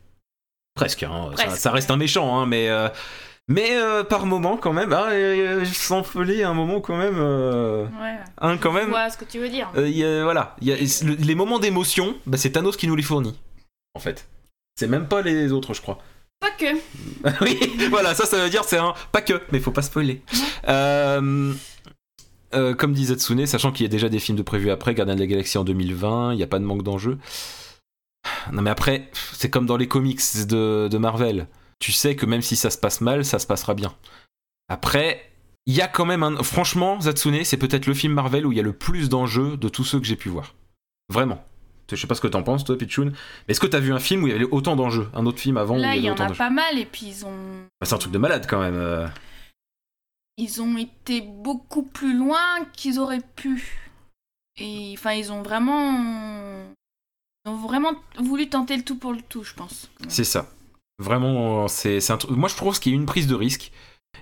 Presque, 0.76 1.04
hein. 1.04 1.32
Ça- 1.36 1.44
Presque, 1.44 1.58
ça, 1.60 1.72
reste 1.72 1.92
un 1.92 1.98
méchant, 1.98 2.40
hein, 2.40 2.46
mais. 2.46 2.70
euh, 2.70 2.88
Mais 3.48 3.72
euh, 3.76 4.04
par 4.06 4.26
moment 4.26 4.56
quand 4.56 4.72
même, 4.72 4.94
ah, 4.94 5.10
euh, 5.12 5.66
folie, 6.06 6.44
un 6.44 6.54
moment 6.54 6.80
quand 6.80 6.96
même, 6.96 7.16
euh, 7.18 7.84
Ouais, 8.00 8.16
hein, 8.40 8.58
quand 8.58 8.72
je 8.72 8.78
même. 8.78 8.90
vois 8.90 9.10
ce 9.10 9.18
que 9.18 9.26
tu 9.26 9.40
veux 9.40 9.50
dire. 9.50 9.70
il 9.76 9.90
y 9.90 10.06
a- 10.06 10.24
voilà, 10.24 10.56
il 10.62 10.70
y 10.70 10.72
a- 10.72 10.78
le- 11.06 11.16
les 11.16 11.36
moments 11.36 11.60
d'émotion, 11.60 12.16
bah, 12.26 12.38
c'est 12.38 12.52
Thanos 12.52 12.78
qui 12.78 12.88
nous 12.88 12.96
les 12.96 13.04
fournit, 13.04 13.38
en 13.96 14.00
fait. 14.00 14.30
C'est 14.80 14.88
même 14.88 15.08
pas 15.08 15.22
les 15.22 15.52
autres, 15.52 15.74
je 15.74 15.82
crois. 15.82 15.98
Pas 16.40 16.52
que. 16.52 16.74
oui, 17.44 17.88
voilà, 17.90 18.16
ça, 18.16 18.26
ça 18.26 18.38
veut 18.38 18.50
dire 18.50 18.64
c'est 18.64 18.78
un 18.78 18.94
pas 19.12 19.22
que, 19.22 19.42
mais 19.52 19.60
faut 19.60 19.72
pas 19.72 19.82
spoiler. 19.82 20.22
Euh, 20.70 21.54
euh, 22.54 22.74
comme 22.74 22.94
disait 22.94 23.16
Tsune, 23.16 23.46
sachant 23.46 23.72
qu'il 23.72 23.84
y 23.86 23.90
a 23.90 23.90
déjà 23.90 24.10
des 24.10 24.20
films 24.20 24.38
de 24.38 24.44
prévus 24.44 24.72
après, 24.72 24.94
Gardien 24.94 25.16
de 25.16 25.20
la 25.20 25.28
Galaxie 25.28 25.58
en 25.58 25.64
2020, 25.64 26.34
il 26.34 26.38
n'y 26.38 26.44
a 26.44 26.48
pas 26.48 26.60
de 26.60 26.66
manque 26.66 26.84
d'enjeux. 26.84 27.18
Non 28.52 28.62
mais 28.62 28.70
après, 28.70 29.10
c'est 29.34 29.50
comme 29.50 29.66
dans 29.66 29.78
les 29.78 29.88
comics 29.88 30.22
de, 30.48 30.88
de 30.90 30.98
Marvel. 30.98 31.48
Tu 31.80 31.92
sais 31.92 32.16
que 32.16 32.26
même 32.26 32.42
si 32.42 32.56
ça 32.56 32.70
se 32.70 32.78
passe 32.78 33.02
mal, 33.02 33.26
ça 33.26 33.40
se 33.40 33.48
passera 33.48 33.74
bien. 33.74 33.94
Après, 34.70 35.32
il 35.66 35.76
y 35.76 35.82
a 35.82 35.88
quand 35.88 36.06
même 36.06 36.24
un... 36.24 36.44
Franchement, 36.44 37.02
Zatsune, 37.02 37.44
c'est 37.44 37.58
peut-être 37.58 37.88
le 37.88 37.94
film 37.94 38.14
Marvel 38.14 38.46
où 38.46 38.52
il 38.52 38.58
y 38.58 38.62
a 38.62 38.64
le 38.64 38.74
plus 38.74 39.10
d'enjeux 39.10 39.58
de 39.58 39.70
tous 39.70 39.84
ceux 39.84 40.00
que 40.00 40.06
j'ai 40.06 40.16
pu 40.16 40.30
voir. 40.30 40.56
Vraiment. 41.10 41.44
Je 41.92 41.96
sais 41.96 42.08
pas 42.08 42.16
ce 42.16 42.22
que 42.22 42.28
t'en 42.28 42.44
penses, 42.44 42.64
toi, 42.64 42.78
Pichun. 42.78 43.06
Mais 43.06 43.14
est-ce 43.50 43.60
que 43.60 43.68
t'as 43.68 43.80
vu 43.80 43.92
un 43.92 44.00
film 44.00 44.24
où 44.24 44.28
il 44.28 44.32
y 44.32 44.36
avait 44.36 44.46
autant 44.46 44.76
d'enjeux? 44.76 45.10
Un 45.14 45.26
autre 45.26 45.40
film 45.40 45.58
avant 45.58 45.78
où 45.78 45.82
Là, 45.82 45.96
il 45.96 46.04
y 46.04 46.10
en 46.10 46.16
a 46.16 46.32
pas 46.32 46.50
mal 46.50 46.78
et 46.78 46.86
puis 46.86 47.08
ils 47.08 47.26
ont 47.26 47.34
Bah, 47.82 47.86
C'est 47.86 47.94
un 47.94 47.98
truc 47.98 48.14
de 48.14 48.18
malade 48.18 48.46
quand 48.48 48.62
même. 48.62 49.12
Ils 50.38 50.62
ont 50.62 50.78
été 50.78 51.22
beaucoup 51.22 51.84
plus 51.84 52.18
loin 52.18 52.40
qu'ils 52.74 53.00
auraient 53.00 53.24
pu. 53.36 53.92
Et 54.58 54.94
enfin, 54.98 55.14
ils 55.14 55.32
ont 55.32 55.42
vraiment 55.42 56.66
ils 57.46 57.50
ont 57.52 57.56
vraiment 57.56 57.94
voulu 58.20 58.50
tenter 58.50 58.78
le 58.78 58.84
tout 58.84 58.98
pour 58.98 59.14
le 59.14 59.22
tout, 59.22 59.44
je 59.44 59.54
pense. 59.54 59.90
C'est 60.08 60.24
ça. 60.24 60.50
Vraiment, 61.00 61.68
c'est 61.68 62.00
c'est 62.00 62.14
un 62.14 62.18
truc. 62.18 62.32
Moi, 62.38 62.50
je 62.50 62.56
trouve 62.56 62.80
qu'il 62.80 62.92
y 62.92 62.96
a 62.96 63.00
une 63.00 63.06
prise 63.08 63.28
de 63.28 63.36
risque. 63.36 63.72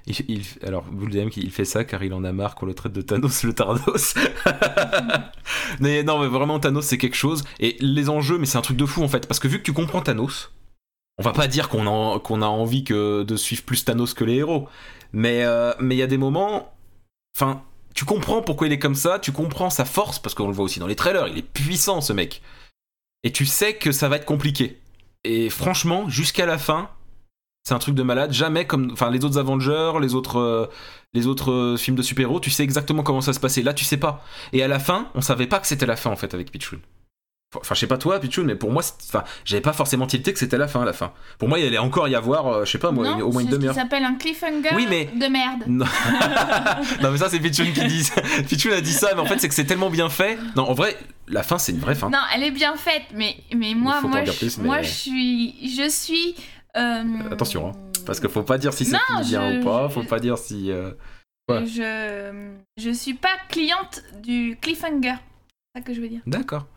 Il, 0.05 0.15
il- 0.29 0.45
alors, 0.63 0.83
Bulldem, 0.83 1.29
il 1.35 1.51
fait 1.51 1.65
ça 1.65 1.83
car 1.83 2.03
il 2.03 2.13
en 2.13 2.23
a 2.23 2.31
marre 2.31 2.55
qu'on 2.55 2.67
le 2.67 2.73
traite 2.75 2.93
de 2.93 3.01
Thanos 3.01 3.43
le 3.43 3.53
Tardos. 3.53 4.13
mais 5.79 6.03
non, 6.03 6.19
mais 6.19 6.27
vraiment, 6.27 6.59
Thanos, 6.59 6.85
c'est 6.85 6.97
quelque 6.97 7.15
chose. 7.15 7.43
Et 7.59 7.75
les 7.79 8.09
enjeux, 8.09 8.37
mais 8.37 8.45
c'est 8.45 8.57
un 8.57 8.61
truc 8.61 8.77
de 8.77 8.85
fou 8.85 9.03
en 9.03 9.07
fait. 9.07 9.27
Parce 9.27 9.39
que 9.39 9.47
vu 9.47 9.57
que 9.59 9.63
tu 9.63 9.73
comprends 9.73 10.01
Thanos, 10.01 10.51
on 11.19 11.21
va 11.21 11.33
pas 11.33 11.47
dire 11.47 11.67
qu'on 11.69 11.85
a, 11.85 12.47
envie 12.47 12.83
que 12.83 13.23
de 13.23 13.35
suivre 13.35 13.63
plus 13.63 13.83
Thanos 13.83 14.13
que 14.13 14.23
les 14.23 14.35
héros. 14.35 14.67
Mais 15.11 15.43
euh, 15.43 15.73
mais 15.79 15.95
il 15.95 15.99
y 15.99 16.03
a 16.03 16.07
des 16.07 16.17
moments. 16.17 16.73
Enfin, 17.35 17.61
tu 17.93 18.05
comprends 18.05 18.41
pourquoi 18.41 18.67
il 18.67 18.73
est 18.73 18.79
comme 18.79 18.95
ça, 18.95 19.19
tu 19.19 19.31
comprends 19.31 19.69
sa 19.69 19.85
force, 19.85 20.19
parce 20.19 20.33
qu'on 20.33 20.47
le 20.47 20.53
voit 20.53 20.65
aussi 20.65 20.79
dans 20.79 20.87
les 20.87 20.95
trailers, 20.95 21.27
il 21.27 21.37
est 21.37 21.41
puissant 21.41 22.01
ce 22.01 22.13
mec. 22.13 22.41
Et 23.23 23.31
tu 23.31 23.45
sais 23.45 23.73
que 23.75 23.91
ça 23.91 24.07
va 24.07 24.15
être 24.15 24.25
compliqué. 24.25 24.79
Et 25.25 25.49
franchement, 25.49 26.07
jusqu'à 26.07 26.45
la 26.45 26.57
fin, 26.57 26.89
c'est 27.63 27.73
un 27.73 27.79
truc 27.79 27.95
de 27.95 28.03
malade. 28.03 28.31
Jamais 28.31 28.65
comme, 28.65 28.91
enfin, 28.93 29.11
les 29.11 29.23
autres 29.25 29.37
Avengers, 29.37 29.93
les 30.01 30.15
autres, 30.15 30.39
euh, 30.39 30.67
les 31.13 31.27
autres 31.27 31.51
euh, 31.51 31.77
films 31.77 31.97
de 31.97 32.01
super-héros, 32.01 32.39
tu 32.39 32.49
sais 32.49 32.63
exactement 32.63 33.03
comment 33.03 33.21
ça 33.21 33.33
se 33.33 33.39
passait. 33.41 33.61
Là, 33.61 33.73
tu 33.73 33.83
sais 33.83 33.97
pas. 33.97 34.23
Et 34.53 34.63
à 34.63 34.69
la 34.69 34.79
fin, 34.79 35.09
on 35.15 35.21
savait 35.21 35.47
pas 35.47 35.59
que 35.59 35.67
c'était 35.67 35.85
la 35.85 35.97
fin 35.97 36.09
en 36.09 36.15
fait 36.15 36.33
avec. 36.33 36.49
Enfin, 37.55 37.73
je 37.73 37.79
sais 37.79 37.87
pas 37.87 37.97
toi, 37.97 38.19
Pichou, 38.19 38.43
mais 38.43 38.53
pour 38.55 38.71
moi, 38.71 38.83
enfin, 39.07 39.23
j'avais 39.43 39.61
pas 39.61 39.73
forcément 39.73 40.05
tilté 40.05 40.31
que 40.33 40.37
c'était 40.37 40.59
la 40.59 40.67
fin, 40.67 40.85
la 40.85 40.93
fin. 40.93 41.13
Pour 41.39 41.49
moi, 41.49 41.57
il 41.57 41.65
allait 41.65 41.79
encore 41.79 42.07
y 42.07 42.13
avoir, 42.13 42.45
euh, 42.47 42.63
je 42.65 42.69
sais 42.71 42.77
pas, 42.77 42.91
moi, 42.91 43.03
non, 43.09 43.25
au 43.25 43.31
moins 43.31 43.41
une 43.41 43.47
demi-heure. 43.49 43.73
s'appelle 43.73 44.03
un 44.03 44.13
cliffhanger 44.13 44.69
Oui, 44.75 44.85
mais- 44.87 45.05
de 45.05 45.25
merde. 45.25 45.63
Non. 45.65 45.85
non, 47.01 47.11
mais 47.11 47.17
ça, 47.17 47.27
c'est 47.27 47.39
Pichoun 47.39 47.73
qui 47.73 47.85
dit 47.87 48.03
ça. 48.03 48.21
Pichoun 48.47 48.73
a 48.73 48.81
dit 48.81 48.93
ça, 48.93 49.15
mais 49.15 49.21
en 49.21 49.25
fait, 49.25 49.39
c'est 49.39 49.47
que 49.49 49.55
c'est 49.55 49.65
tellement 49.65 49.89
bien 49.89 50.09
fait. 50.09 50.37
Non, 50.55 50.69
en 50.69 50.73
vrai, 50.75 50.95
la 51.27 51.41
fin, 51.41 51.57
c'est 51.57 51.71
une 51.71 51.79
vraie 51.79 51.95
fin. 51.95 52.11
Non, 52.11 52.19
elle 52.35 52.43
est 52.43 52.51
bien 52.51 52.75
faite, 52.75 53.05
mais, 53.15 53.35
mais 53.55 53.73
moi, 53.73 53.99
moi, 54.01 54.23
je, 54.25 54.31
plus, 54.31 54.57
mais- 54.59 54.65
moi, 54.65 54.81
je 54.83 54.89
suis, 54.91 55.75
je 55.75 55.89
suis. 55.89 56.35
euh, 56.77 57.03
Attention, 57.31 57.69
hein, 57.69 57.71
Parce 58.05 58.19
qu'il 58.19 58.29
faut 58.29 58.43
pas 58.43 58.59
dire 58.59 58.73
si 58.73 58.85
c'est 58.85 58.95
bien 59.25 59.53
je- 59.53 59.59
ou 59.59 59.63
pas, 59.63 59.89
faut 59.89 60.03
pas 60.03 60.19
dire 60.19 60.37
si. 60.37 60.69
euh, 60.71 60.91
ouais. 61.49 61.65
Je, 61.65 62.51
je 62.77 62.91
suis 62.91 63.15
pas 63.15 63.37
cliente 63.49 64.03
du 64.21 64.55
cliffhanger. 64.61 65.15
C'est 65.73 65.79
ça 65.79 65.85
que 65.85 65.93
je 65.95 66.01
veux 66.01 66.09
dire. 66.09 66.21
D'accord. 66.27 66.67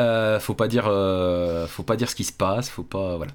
Euh, 0.00 0.38
faut 0.40 0.54
pas 0.54 0.68
dire, 0.68 0.86
euh, 0.86 1.66
faut 1.66 1.82
pas 1.82 1.96
dire 1.96 2.08
ce 2.08 2.14
qui 2.14 2.24
se 2.24 2.32
passe, 2.32 2.68
faut 2.70 2.84
pas, 2.84 3.16
voilà. 3.16 3.32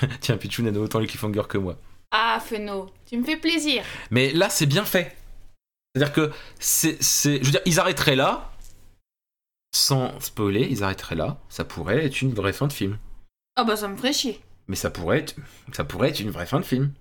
Tiens, 0.20 0.36
Pichoun 0.36 0.68
a 0.74 0.78
autant 0.78 0.98
les 0.98 1.06
cliffhangers 1.06 1.42
que 1.48 1.58
moi. 1.58 1.76
Ah, 2.10 2.40
Feno, 2.44 2.90
tu 3.06 3.16
me 3.18 3.24
fais 3.24 3.36
plaisir. 3.36 3.82
Mais 4.10 4.32
là, 4.32 4.48
c'est 4.50 4.66
bien 4.66 4.84
fait. 4.84 5.16
C'est-à-dire 5.94 6.12
que 6.12 6.30
c'est, 6.58 6.98
je 7.02 7.44
veux 7.44 7.50
dire, 7.50 7.60
ils 7.64 7.80
arrêteraient 7.80 8.16
là, 8.16 8.50
sans 9.74 10.18
spoiler, 10.20 10.66
ils 10.70 10.82
arrêteraient 10.84 11.14
là. 11.14 11.38
Ça 11.48 11.64
pourrait 11.64 12.04
être 12.04 12.20
une 12.22 12.32
vraie 12.34 12.52
fin 12.52 12.66
de 12.66 12.72
film. 12.72 12.98
Ah 13.56 13.64
bah 13.64 13.76
ça 13.76 13.88
me 13.88 13.96
ferait 13.96 14.12
chier. 14.12 14.40
Mais 14.68 14.76
ça 14.76 14.90
pourrait 14.90 15.18
être, 15.18 15.34
ça 15.72 15.84
pourrait 15.84 16.10
être 16.10 16.20
une 16.20 16.30
vraie 16.30 16.46
fin 16.46 16.60
de 16.60 16.64
film. 16.64 16.92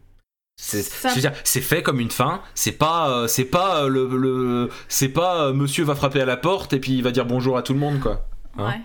C'est, 0.60 0.82
Ça- 0.82 1.12
c'est 1.44 1.62
fait 1.62 1.84
comme 1.84 2.00
une 2.00 2.10
fin. 2.10 2.42
C'est 2.56 2.72
pas, 2.72 3.10
euh, 3.12 3.28
c'est 3.28 3.46
pas 3.46 3.88
le, 3.88 4.08
le- 4.08 4.70
c'est 4.88 5.10
pas 5.10 5.44
euh, 5.48 5.54
Monsieur 5.54 5.84
va 5.84 5.94
frapper 5.96 6.22
à 6.22 6.26
la 6.26 6.38
porte 6.38 6.74
et 6.74 6.80
puis 6.80 6.94
il 6.94 7.04
va 7.04 7.12
dire 7.12 7.26
bonjour 7.26 7.58
à 7.58 7.62
tout 7.62 7.74
le 7.74 7.80
monde 7.80 8.00
quoi. 8.00 8.26
Hein 8.58 8.66
Ouais. 8.68 8.82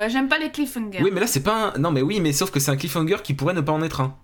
Bah, 0.00 0.08
J'aime 0.08 0.28
pas 0.28 0.38
les 0.38 0.50
cliffhangers. 0.50 1.02
Oui, 1.02 1.10
mais 1.12 1.20
là 1.20 1.26
c'est 1.26 1.42
pas 1.42 1.72
un... 1.74 1.78
non 1.78 1.90
mais 1.90 2.02
oui, 2.02 2.20
mais 2.20 2.32
sauf 2.32 2.50
que 2.50 2.60
c'est 2.60 2.70
un 2.70 2.76
cliffhanger 2.76 3.16
qui 3.22 3.34
pourrait 3.34 3.54
ne 3.54 3.60
pas 3.60 3.72
en 3.72 3.82
être 3.82 4.00
un. 4.00 4.16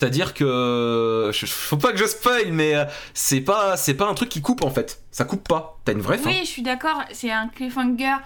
C'est-à-dire 0.00 0.34
que 0.34 1.30
faut 1.46 1.76
pas 1.76 1.92
que 1.92 1.98
je 1.98 2.06
spoil, 2.06 2.50
mais 2.50 2.74
euh, 2.74 2.84
c'est 3.14 3.40
pas, 3.40 3.76
c'est 3.76 3.94
pas 3.94 4.08
un 4.08 4.14
truc 4.14 4.30
qui 4.30 4.40
coupe 4.40 4.64
en 4.64 4.70
fait. 4.70 5.04
Ça 5.12 5.24
coupe 5.24 5.46
pas. 5.46 5.78
T'as 5.84 5.92
une 5.92 6.00
vraie 6.00 6.18
fin. 6.18 6.30
Oui, 6.30 6.40
je 6.40 6.48
suis 6.48 6.62
d'accord. 6.62 7.04
C'est 7.12 7.30
un 7.30 7.46
cliffhanger 7.46 8.16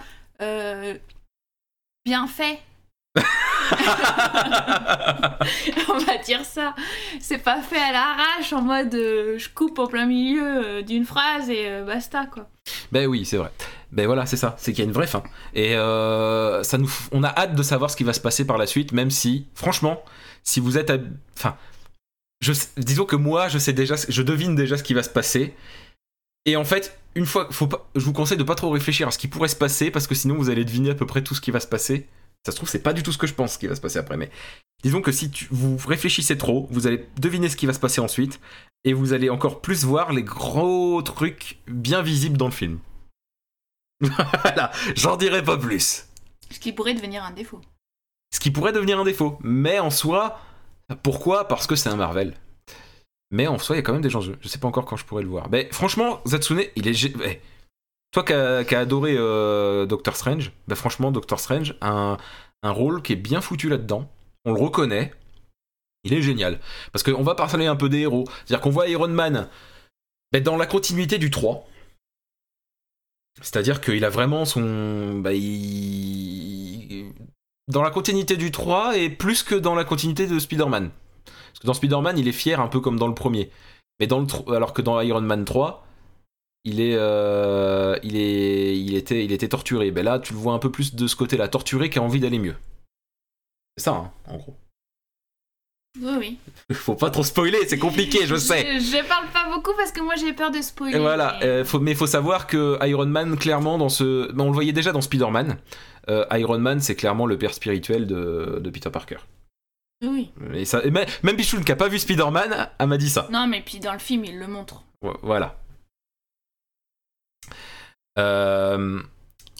euh, 0.41 0.97
bien 2.03 2.25
fait. 2.25 2.59
On 5.89 5.97
va 5.99 6.17
dire 6.23 6.43
ça. 6.45 6.75
C'est 7.19 7.37
pas 7.39 7.61
fait 7.61 7.77
à 7.79 7.91
l'arrache 7.91 8.53
en 8.53 8.61
mode 8.61 8.93
euh, 8.95 9.37
je 9.37 9.49
coupe 9.49 9.79
en 9.79 9.87
plein 9.87 10.05
milieu 10.05 10.65
euh, 10.65 10.81
d'une 10.81 11.05
phrase 11.05 11.49
et 11.49 11.67
euh, 11.67 11.83
basta 11.83 12.25
quoi. 12.25 12.49
Ben 12.91 13.07
oui, 13.07 13.25
c'est 13.25 13.37
vrai. 13.37 13.51
Ben 13.91 14.05
voilà, 14.05 14.25
c'est 14.25 14.37
ça. 14.37 14.55
C'est 14.57 14.71
qu'il 14.73 14.83
y 14.83 14.87
a 14.87 14.89
une 14.89 14.93
vraie 14.93 15.07
fin. 15.07 15.23
Et 15.53 15.75
on 15.77 17.23
a 17.23 17.33
hâte 17.37 17.55
de 17.55 17.63
savoir 17.63 17.89
ce 17.89 17.95
qui 17.95 18.03
va 18.03 18.13
se 18.13 18.19
passer 18.19 18.45
par 18.45 18.57
la 18.57 18.67
suite, 18.67 18.91
même 18.91 19.11
si, 19.11 19.47
franchement, 19.55 20.03
si 20.43 20.59
vous 20.59 20.77
êtes, 20.77 20.89
hab- 20.89 21.09
enfin, 21.37 21.55
disons 22.77 23.05
que 23.05 23.15
moi, 23.15 23.47
je 23.47 23.57
sais 23.57 23.71
déjà, 23.73 23.95
je 24.07 24.21
devine 24.21 24.55
déjà 24.55 24.77
ce 24.77 24.83
qui 24.83 24.93
va 24.93 25.03
se 25.03 25.09
passer. 25.09 25.53
Et 26.45 26.55
en 26.57 26.65
fait, 26.65 26.97
une 27.15 27.25
fois, 27.25 27.47
je 27.95 28.03
vous 28.05 28.13
conseille 28.13 28.37
de 28.37 28.43
pas 28.43 28.55
trop 28.55 28.69
réfléchir 28.69 29.07
à 29.07 29.11
ce 29.11 29.17
qui 29.17 29.27
pourrait 29.29 29.47
se 29.47 29.55
passer, 29.55 29.89
parce 29.91 30.07
que 30.07 30.15
sinon 30.15 30.35
vous 30.35 30.49
allez 30.49 30.65
deviner 30.65 30.89
à 30.91 30.95
peu 30.95 31.05
près 31.05 31.21
tout 31.21 31.35
ce 31.35 31.41
qui 31.41 31.51
va 31.51 31.59
se 31.61 31.67
passer. 31.67 32.07
Ça 32.45 32.51
se 32.51 32.55
trouve, 32.57 32.69
c'est 32.69 32.81
pas 32.83 32.93
du 32.93 33.03
tout 33.03 33.11
ce 33.11 33.17
que 33.17 33.27
je 33.27 33.33
pense 33.33 33.57
qui 33.57 33.67
va 33.67 33.75
se 33.75 33.81
passer 33.81 33.99
après, 33.99 34.15
mais 34.17 34.29
disons 34.83 35.01
que 35.01 35.11
si 35.11 35.29
tu- 35.29 35.47
vous 35.51 35.75
réfléchissez 35.85 36.37
trop, 36.37 36.67
vous 36.71 36.87
allez 36.87 37.05
deviner 37.17 37.49
ce 37.49 37.57
qui 37.57 37.65
va 37.65 37.73
se 37.73 37.79
passer 37.79 37.99
ensuite, 37.99 38.39
et 38.85 38.93
vous 38.93 39.11
allez 39.13 39.29
encore 39.29 39.61
plus 39.61 39.83
voir 39.83 40.13
les 40.13 40.23
gros 40.23 41.01
trucs 41.01 41.59
bien 41.67 42.01
visibles 42.01 42.37
dans 42.37 42.45
le 42.47 42.51
film. 42.53 42.79
voilà, 44.01 44.71
j'en 44.95 45.17
dirai 45.17 45.43
pas 45.43 45.57
plus. 45.57 46.05
Ce 46.51 46.59
qui 46.59 46.71
pourrait 46.71 46.93
devenir 46.93 47.23
un 47.23 47.31
défaut. 47.31 47.59
Ce 48.33 48.39
qui 48.39 48.51
pourrait 48.51 48.71
devenir 48.73 48.99
un 48.99 49.03
défaut, 49.03 49.37
mais 49.41 49.79
en 49.79 49.89
soi, 49.89 50.39
pourquoi? 51.03 51.47
Parce 51.47 51.67
que 51.67 51.75
c'est 51.75 51.89
un 51.89 51.95
Marvel. 51.95 52.33
Mais 53.31 53.47
en 53.47 53.57
soi, 53.57 53.75
il 53.75 53.79
y 53.79 53.81
a 53.81 53.83
quand 53.83 53.93
même 53.93 54.01
des 54.01 54.09
gens. 54.09 54.21
Je 54.21 54.47
sais 54.47 54.59
pas 54.59 54.67
encore 54.67 54.85
quand 54.85 54.95
je 54.95 55.03
pourrais 55.03 55.23
le 55.23 55.27
voir. 55.29 55.49
Mais 55.49 55.67
franchement, 55.71 56.21
Zatsune, 56.25 56.63
il 56.77 56.87
est. 56.87 57.03
eh, 57.25 57.41
Toi 58.11 58.23
qui 58.23 58.33
as 58.33 58.79
adoré 58.79 59.15
euh, 59.17 59.85
Doctor 59.85 60.15
Strange, 60.15 60.51
bah 60.67 60.75
franchement, 60.75 61.11
Doctor 61.11 61.39
Strange 61.39 61.75
a 61.81 62.17
un, 62.63 62.71
rôle 62.71 63.01
qui 63.01 63.13
est 63.13 63.17
bien 63.17 63.41
foutu 63.41 63.69
là-dedans. 63.69 64.09
On 64.45 64.53
le 64.53 64.59
reconnaît. 64.59 65.13
Il 66.03 66.13
est 66.13 66.21
génial. 66.21 66.59
Parce 66.91 67.03
qu'on 67.03 67.23
va 67.23 67.35
parler 67.35 67.65
un 67.65 67.75
peu 67.75 67.89
des 67.89 67.99
héros. 67.99 68.25
C'est-à-dire 68.27 68.61
qu'on 68.61 68.69
voit 68.69 68.87
Iron 68.87 69.09
Man 69.09 69.49
bah, 70.31 70.39
dans 70.39 70.57
la 70.57 70.65
continuité 70.65 71.17
du 71.17 71.29
3. 71.29 71.67
C'est-à-dire 73.41 73.81
qu'il 73.81 74.03
a 74.03 74.09
vraiment 74.09 74.45
son. 74.45 75.19
bah, 75.19 75.31
Dans 77.67 77.83
la 77.83 77.91
continuité 77.91 78.37
du 78.37 78.51
3 78.51 78.97
et 78.97 79.09
plus 79.09 79.43
que 79.43 79.55
dans 79.55 79.75
la 79.75 79.83
continuité 79.83 80.27
de 80.27 80.39
Spider-Man. 80.39 80.91
Parce 81.25 81.59
que 81.59 81.67
dans 81.67 81.73
Spider-Man, 81.73 82.17
il 82.17 82.27
est 82.27 82.33
fier 82.33 82.59
un 82.59 82.67
peu 82.67 82.79
comme 82.79 82.97
dans 82.97 83.07
le 83.07 83.13
premier. 83.13 83.51
Mais 83.99 84.07
alors 84.11 84.73
que 84.73 84.81
dans 84.81 84.99
Iron 85.01 85.21
Man 85.21 85.43
3, 85.45 85.86
il 86.67 86.81
est, 86.81 86.95
euh, 86.95 87.97
il 88.03 88.15
est, 88.17 88.77
il 88.79 88.95
était, 88.95 89.23
il 89.23 89.31
était 89.31 89.47
torturé. 89.47 89.91
Ben 89.91 90.03
là, 90.03 90.19
tu 90.19 90.33
le 90.33 90.39
vois 90.39 90.53
un 90.53 90.59
peu 90.59 90.71
plus 90.71 90.95
de 90.95 91.07
ce 91.07 91.15
côté-là, 91.15 91.47
torturé 91.47 91.89
qui 91.89 91.99
a 91.99 92.01
envie 92.01 92.19
d'aller 92.19 92.39
mieux. 92.39 92.55
C'est 93.77 93.85
ça, 93.85 93.91
hein, 93.91 94.11
en 94.27 94.37
gros. 94.37 94.55
Oui, 95.99 96.13
oui. 96.19 96.37
Faut 96.75 96.93
pas 96.95 97.09
trop 97.09 97.23
spoiler, 97.23 97.57
c'est 97.67 97.79
compliqué, 97.79 98.27
je 98.27 98.35
sais. 98.35 98.79
Je, 98.79 98.97
je 98.97 99.07
parle 99.07 99.27
pas 99.29 99.49
beaucoup 99.53 99.71
parce 99.75 99.91
que 99.91 100.01
moi 100.01 100.13
j'ai 100.15 100.31
peur 100.33 100.51
de 100.51 100.61
spoiler. 100.61 100.95
Et 100.97 100.99
voilà, 100.99 101.37
mais- 101.39 101.45
euh, 101.47 101.65
faut, 101.65 101.79
mais 101.79 101.91
il 101.91 101.97
faut 101.97 102.05
savoir 102.07 102.45
que 102.45 102.77
Iron 102.87 103.05
Man, 103.07 103.35
clairement, 103.37 103.77
dans 103.79 103.89
ce. 103.89 104.31
ben, 104.31 104.43
on 104.43 104.47
le 104.49 104.53
voyait 104.53 104.73
déjà 104.73 104.91
dans 104.91 105.01
Spider-Man. 105.01 105.57
Euh, 106.09 106.25
Iron 106.33 106.59
Man, 106.59 106.79
c'est 106.81 106.95
clairement 106.95 107.25
le 107.25 107.37
père 107.37 107.53
spirituel 107.53 108.05
de, 108.05 108.59
de 108.61 108.69
Peter 108.69 108.89
Parker. 108.91 109.17
Oui. 110.05 110.29
Et 110.53 110.65
ça, 110.65 110.83
et 110.83 110.91
même, 110.91 111.07
même 111.23 111.35
Pichoun 111.35 111.63
qui 111.65 111.71
a 111.71 111.75
pas 111.75 111.87
vu 111.87 111.97
Spider-Man, 111.97 112.69
elle 112.77 112.87
m'a 112.87 112.97
dit 112.97 113.09
ça. 113.09 113.27
Non, 113.31 113.47
mais 113.47 113.61
puis 113.65 113.79
dans 113.79 113.93
le 113.93 113.99
film, 113.99 114.23
il 114.25 114.37
le 114.37 114.47
montre. 114.47 114.83
Vo- 115.01 115.17
Voilà. 115.23 115.57
Euh, 118.17 118.99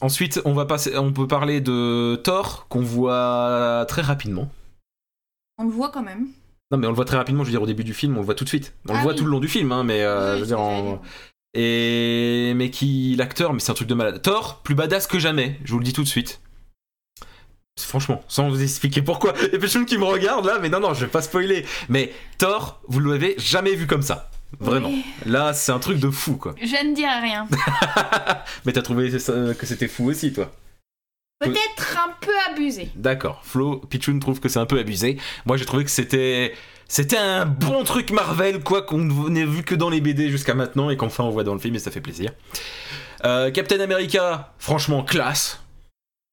ensuite, 0.01 0.41
on, 0.45 0.53
va 0.53 0.65
passer, 0.65 0.97
on 0.97 1.13
peut 1.13 1.27
parler 1.27 1.61
de 1.61 2.15
Thor, 2.23 2.67
qu'on 2.69 2.81
voit 2.81 3.85
très 3.87 4.01
rapidement. 4.01 4.49
On 5.57 5.65
le 5.65 5.71
voit 5.71 5.89
quand 5.89 6.03
même. 6.03 6.27
Non, 6.71 6.77
mais 6.77 6.87
on 6.87 6.91
le 6.91 6.95
voit 6.95 7.05
très 7.05 7.17
rapidement, 7.17 7.43
je 7.43 7.49
veux 7.49 7.53
dire, 7.53 7.61
au 7.61 7.67
début 7.67 7.83
du 7.83 7.93
film, 7.93 8.15
on 8.17 8.19
le 8.19 8.25
voit 8.25 8.35
tout 8.35 8.43
de 8.43 8.49
suite. 8.49 8.73
On 8.87 8.93
le 8.93 8.99
Ah 8.99 9.01
voit 9.03 9.11
oui. 9.13 9.17
tout 9.17 9.25
le 9.25 9.31
long 9.31 9.39
du 9.39 9.47
film, 9.47 9.71
hein, 9.71 9.83
mais 9.83 10.03
euh, 10.03 10.33
Oui, 10.33 10.39
je 10.39 10.41
veux 10.41 10.47
dire. 10.47 10.99
Et... 11.53 12.53
Mais 12.55 12.69
qui, 12.69 13.15
l'acteur, 13.15 13.53
mais 13.53 13.59
c'est 13.59 13.71
un 13.71 13.75
truc 13.75 13.87
de 13.87 13.93
malade. 13.93 14.21
Thor, 14.21 14.61
plus 14.63 14.75
badass 14.75 15.07
que 15.07 15.17
jamais, 15.17 15.59
je 15.63 15.71
vous 15.71 15.79
le 15.79 15.85
dis 15.85 15.93
tout 15.93 16.03
de 16.03 16.07
suite. 16.07 16.41
Franchement, 17.79 18.23
sans 18.27 18.49
vous 18.49 18.61
expliquer 18.61 19.01
pourquoi. 19.01 19.33
Et 19.53 19.59
Péchoun 19.59 19.85
qui 19.85 19.97
me 19.97 20.03
regarde 20.03 20.45
là, 20.45 20.59
mais 20.59 20.69
non, 20.69 20.79
non, 20.79 20.93
je 20.93 21.05
vais 21.05 21.11
pas 21.11 21.21
spoiler. 21.21 21.65
Mais 21.89 22.11
Thor, 22.37 22.81
vous 22.87 22.99
l'avez 22.99 23.35
jamais 23.37 23.75
vu 23.75 23.87
comme 23.87 24.01
ça. 24.01 24.29
Vraiment. 24.59 24.89
Oui. 24.89 25.05
Là, 25.25 25.53
c'est 25.53 25.71
un 25.71 25.79
truc 25.79 25.99
de 25.99 26.09
fou, 26.09 26.37
quoi. 26.37 26.55
Je 26.61 26.87
ne 26.87 26.95
dirai 26.95 27.19
rien. 27.19 27.47
mais 28.65 28.71
t'as 28.71 28.81
trouvé 28.81 29.09
que 29.09 29.65
c'était 29.65 29.87
fou 29.87 30.09
aussi, 30.09 30.33
toi 30.33 30.51
Peut-être 31.39 31.97
un 31.97 32.15
peu 32.19 32.31
abusé. 32.49 32.89
D'accord. 32.95 33.41
Flo, 33.43 33.77
Pichoun 33.77 34.19
trouve 34.19 34.39
que 34.39 34.49
c'est 34.49 34.59
un 34.59 34.65
peu 34.65 34.79
abusé. 34.79 35.17
Moi, 35.45 35.57
j'ai 35.57 35.65
trouvé 35.65 35.83
que 35.83 35.91
c'était. 35.91 36.53
C'était 36.87 37.17
un 37.17 37.45
bon 37.45 37.83
truc 37.83 38.11
Marvel, 38.11 38.61
quoi, 38.63 38.81
qu'on 38.81 39.29
n'ait 39.29 39.45
vu 39.45 39.63
que 39.63 39.75
dans 39.75 39.89
les 39.89 39.99
BD 39.99 40.29
jusqu'à 40.29 40.53
maintenant 40.53 40.89
et 40.89 40.95
qu'enfin 40.95 41.25
on 41.25 41.31
voit 41.31 41.43
dans 41.43 41.53
le 41.53 41.59
film 41.59 41.75
et 41.75 41.79
ça 41.79 41.91
fait 41.91 41.99
plaisir. 41.99 42.31
Euh, 43.25 43.51
Captain 43.51 43.81
America, 43.81 44.53
franchement, 44.57 45.03
classe. 45.03 45.61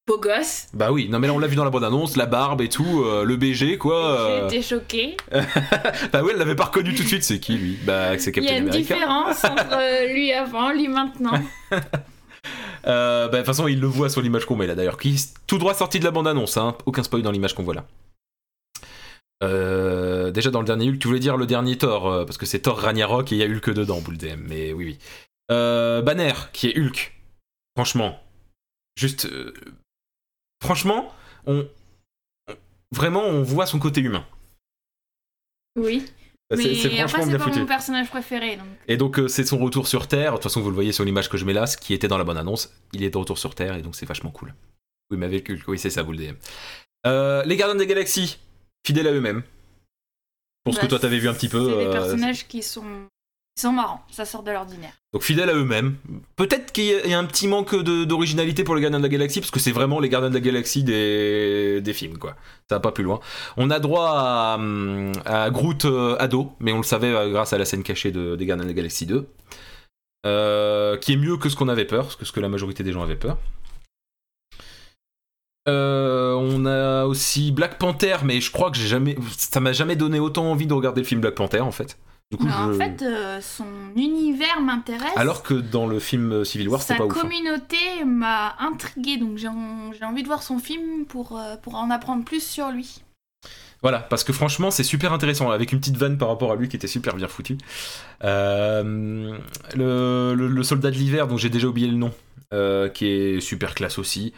Beau 0.07 0.19
gosse. 0.19 0.67
Bah 0.75 0.93
oui, 0.93 1.09
non 1.09 1.19
mais 1.19 1.29
là 1.29 1.33
on 1.33 1.39
l'a 1.39 1.47
vu 1.47 1.57
dans 1.57 1.65
la 1.65 1.71
bande-annonce, 1.71 2.17
la 2.17 2.27
barbe 2.27 2.61
et 2.61 2.69
tout, 2.69 3.03
euh, 3.05 3.25
le 3.25 3.37
BG 3.37 3.79
quoi. 3.79 4.21
euh. 4.21 4.49
J'ai 4.51 4.59
été 4.59 4.67
choquée. 4.67 5.17
Bah 6.13 6.23
ouais, 6.23 6.33
elle 6.33 6.39
l'avait 6.39 6.55
pas 6.55 6.65
reconnu 6.67 6.95
tout 6.95 7.03
de 7.03 7.09
suite, 7.09 7.25
c'est 7.25 7.41
qui 7.41 7.57
lui? 7.57 7.79
Bah 7.85 8.19
c'est 8.19 8.37
Il 8.37 8.43
y 8.45 8.49
a 8.49 8.51
Captain 8.51 8.63
une 8.65 8.69
America. 8.69 8.95
différence 8.95 9.45
entre 9.45 9.73
euh, 9.73 10.13
lui 10.13 10.33
avant, 10.33 10.73
lui 10.73 10.89
maintenant. 10.89 11.41
Euh, 12.87 13.29
bah, 13.29 13.33
de 13.33 13.37
toute 13.39 13.47
façon, 13.47 13.67
il 13.67 13.81
le 13.81 13.87
voit 13.87 14.11
sur 14.11 14.21
l'image 14.21 14.45
qu'on 14.45 14.57
met 14.57 14.67
là 14.67 14.75
d'ailleurs, 14.75 14.99
qui 14.99 15.15
est 15.15 15.35
tout 15.47 15.57
droit 15.57 15.73
sorti 15.73 15.99
de 16.01 16.05
la 16.05 16.11
bande-annonce, 16.11 16.59
hein. 16.59 16.77
aucun 16.85 17.03
spoil 17.03 17.23
dans 17.23 17.31
l'image 17.31 17.55
qu'on 17.55 17.63
voit 17.63 17.73
là. 17.73 17.87
Déjà 20.31 20.51
dans 20.51 20.61
le 20.61 20.67
dernier 20.67 20.91
Hulk, 20.91 20.99
tu 20.99 21.09
voulais 21.09 21.19
dire 21.21 21.39
le 21.39 21.47
dernier 21.47 21.79
Thor, 21.79 22.27
parce 22.27 22.37
que 22.37 22.45
c'est 22.45 22.59
Thor 22.59 22.79
Ragnarok 22.79 23.33
et 23.33 23.37
il 23.37 23.39
y 23.39 23.43
a 23.43 23.47
Hulk 23.47 23.71
dedans, 23.71 24.03
boule 24.03 24.19
DM, 24.19 24.39
mais 24.47 24.75
oui, 24.75 24.85
oui. 24.85 24.99
Banner, 25.49 26.33
qui 26.53 26.69
est 26.69 26.79
Hulk, 26.79 27.15
franchement, 27.75 28.21
juste. 28.99 29.27
Franchement, 30.65 31.13
on, 31.47 31.67
Vraiment, 32.95 33.25
on 33.25 33.43
voit 33.43 33.67
son 33.67 33.79
côté 33.79 34.01
humain. 34.01 34.25
Oui. 35.77 36.07
Mais 36.55 36.75
c'est 36.77 37.01
après, 37.01 37.23
c'est 37.25 37.33
pas 37.33 37.39
foutu. 37.45 37.59
mon 37.61 37.67
personnage 37.67 38.09
préféré. 38.09 38.57
Donc. 38.57 38.67
Et 38.87 38.97
donc 38.97 39.19
euh, 39.19 39.29
c'est 39.29 39.45
son 39.45 39.59
retour 39.59 39.89
sur 39.89 40.07
Terre. 40.07 40.33
De 40.33 40.37
toute 40.37 40.45
façon, 40.45 40.61
vous 40.61 40.69
le 40.69 40.75
voyez 40.75 40.93
sur 40.93 41.05
l'image 41.05 41.29
que 41.29 41.37
je 41.37 41.45
mets 41.45 41.55
là, 41.55 41.67
ce 41.67 41.77
qui 41.77 41.93
était 41.95 42.07
dans 42.07 42.19
la 42.19 42.25
bonne 42.25 42.37
annonce. 42.37 42.73
Il 42.93 43.03
est 43.03 43.11
de 43.11 43.19
retour 43.19 43.39
sur 43.39 43.55
Terre 43.55 43.75
et 43.75 43.83
donc 43.83 43.97
c'est 43.97 44.07
vachement 44.07 44.31
cool. 44.31 44.55
Oui, 45.11 45.17
mais 45.17 45.27
avec 45.27 45.51
oui, 45.67 45.79
c'est 45.79 45.91
ça, 45.91 46.03
vous 46.03 46.13
le 46.13 46.19
DM. 46.19 46.35
Euh, 47.07 47.43
les 47.45 47.57
Gardiens 47.57 47.75
des 47.77 47.87
Galaxies, 47.87 48.39
fidèles 48.87 49.09
à 49.09 49.13
eux-mêmes. 49.13 49.43
Pour 50.63 50.75
ce 50.75 50.79
Bah, 50.79 50.85
que 50.85 50.91
toi 50.91 50.99
t'avais 51.01 51.19
vu 51.19 51.29
un 51.29 51.35
petit 51.35 51.49
peu. 51.49 51.71
C'est 51.71 51.77
des 51.79 51.87
euh, 51.87 51.93
personnages 51.93 52.47
qui 52.47 52.63
sont 52.63 53.09
Ils 53.57 53.61
sont 53.61 53.73
marrants, 53.73 54.05
ça 54.11 54.25
sort 54.25 54.43
de 54.43 54.51
l'ordinaire. 54.51 54.95
Donc 55.13 55.23
fidèles 55.23 55.49
à 55.49 55.55
eux-mêmes. 55.55 55.97
Peut-être 56.35 56.73
qu'il 56.73 56.87
y, 56.87 57.15
a- 57.15 57.19
un 57.19 57.25
petit 57.25 57.47
manque 57.47 57.75
d'originalité 57.77 58.65
pour 58.65 58.75
les 58.75 58.81
Gardiens 58.83 58.99
de 58.99 59.05
la 59.05 59.09
Galaxie, 59.09 59.39
parce 59.39 59.53
que 59.53 59.61
c'est 59.61 59.71
vraiment 59.71 60.01
les 60.01 60.09
Gardiens 60.09 60.31
de 60.31 60.35
la 60.35 60.41
Galaxie 60.41 60.83
des, 60.83 61.93
films, 61.95 62.19
quoi. 62.19 62.35
Ça 62.69 62.77
va 62.77 62.81
pas 62.81 62.91
plus 62.91 63.05
loin. 63.05 63.21
On 63.57 63.71
a 63.71 63.79
droit 63.79 64.09
à, 64.11 64.59
à 65.25 65.51
Groot 65.51 65.85
euh, 65.85 66.17
ado, 66.19 66.53
mais 66.59 66.73
on 66.73 66.79
le 66.79 66.83
savait 66.83 67.15
euh, 67.15 67.31
grâce 67.31 67.53
à 67.53 67.59
la 67.59 67.65
scène 67.65 67.85
cachée 67.85 68.11
de, 68.11 68.35
des 68.35 68.45
Gardiens 68.45 68.65
de 68.65 68.71
la 68.71 68.75
Galaxie 68.75 69.07
2. 69.07 69.25
Euh, 70.27 70.97
qui 70.97 71.13
est 71.13 71.17
mieux 71.17 71.37
que 71.37 71.49
ce 71.49 71.55
qu'on 71.55 71.69
avait 71.69 71.85
peur, 71.85 72.17
que 72.17 72.25
ce 72.25 72.33
que 72.33 72.41
la 72.41 72.49
majorité 72.49 72.83
des 72.83 72.93
gens 72.93 73.03
avaient 73.03 73.15
peur. 73.15 73.37
Euh, 75.69 76.35
on 76.35 76.67
a 76.67 77.05
aussi 77.05 77.53
Black 77.53 77.79
Panther, 77.79 78.17
mais 78.25 78.41
je 78.41 78.51
crois 78.51 78.71
que 78.71 78.77
j'ai 78.77 78.87
jamais, 78.89 79.17
ça 79.37 79.61
m'a 79.61 79.73
jamais 79.73 79.97
donné 79.97 80.19
autant 80.19 80.51
envie 80.51 80.67
de 80.67 80.75
regarder 80.75 81.01
le 81.03 81.07
film 81.07 81.21
Black 81.21 81.35
Panther 81.35 81.61
en 81.61 81.73
fait. 81.73 81.97
Du 82.37 82.45
coup, 82.45 82.47
Mais 82.47 82.75
En 82.75 82.75
fait, 82.79 83.03
euh, 83.03 83.41
son 83.41 83.67
univers 83.97 84.61
m'intéresse. 84.61 85.13
alors 85.17 85.43
que 85.43 85.55
dans 85.55 85.87
le 85.87 85.99
film 85.99 86.45
Civil 86.45 86.69
War, 86.69 86.81
Sa 86.83 86.89
c'était 86.89 86.99
pas 86.99 87.05
ouf. 87.07 87.17
hein. 87.17 87.21
communauté 87.21 87.77
m'a 88.05 88.57
intrigué, 88.59 89.17
donc 89.17 89.37
j'ai 89.39 89.49
en- 89.49 89.93
j'ai 89.93 90.05
envie 90.05 90.23
de 90.23 90.29
voir 90.29 90.43
son 90.43 90.59
film 90.59 91.05
pour, 91.07 91.39
euh, 91.39 91.57
pour 91.57 91.75
en 91.77 91.91
apprendre 91.91 92.25
plus 92.25 92.43
sur 92.43 92.71
lui. 92.71 93.03
Voilà, 93.83 93.99
parce 93.99 94.25
que 94.25 94.33
franchement, 94.33 94.71
c'est 94.71 94.83
super 94.83 95.13
intéressant, 95.13 95.51
avec 95.51 95.71
une 95.73 95.79
petite 95.79 95.97
vanne 95.99 96.17
par 96.17 96.29
rapport 96.29 96.51
à 96.53 96.57
lui 96.57 96.69
qui 96.71 96.77
était 96.77 96.87
super 96.87 97.15
bien 97.17 97.29
foutu. 97.29 97.59
Euh, 98.25 99.37
le, 99.75 100.35
le- 100.35 100.49
le 100.49 100.63
soldat 100.63 100.91
de 100.91 100.97
l'hiver, 100.97 101.29
dont 101.29 101.37
j'ai 101.37 101.51
déjà 101.51 101.67
oublié 101.69 101.87
le 101.89 101.97
nom, 101.97 102.13
euh, 102.53 102.89
qui 102.89 103.07
est 103.07 103.41
super 103.41 103.75
classe 103.75 103.99
aussi. 103.99 104.33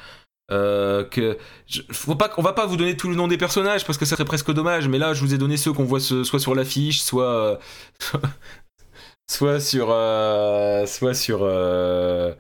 Euh, 0.53 1.03
que 1.03 1.37
je- 1.67 1.83
faut 1.91 2.15
pas 2.15 2.31
on 2.37 2.43
va 2.43 2.53
pas 2.53 2.67
vous 2.67 2.76
donner 2.76 2.97
tout 2.97 3.09
le 3.09 3.17
nom 3.17 3.26
des 3.26 3.37
personnages 3.37 3.85
parce 3.85 3.99
que 3.99 4.05
ça 4.05 4.15
serait 4.15 4.25
presque 4.25 4.53
dommage 4.53 4.87
mais 4.87 4.97
là 4.97 5.12
je 5.12 5.21
vous 5.21 5.35
ai 5.35 5.38
donné 5.38 5.57
ceux 5.57 5.73
qu'on 5.73 5.83
voit 5.83 5.99
ce- 5.99 6.23
soit 6.23 6.38
sur 6.38 6.55
l'affiche 6.55 7.00
soit 7.03 7.25
euh, 7.25 7.57
soit 9.29 9.59
sur 9.61 9.88
euh, 9.91 10.87
soit 10.87 11.15
sur 11.15 11.41
euh, 11.43 12.33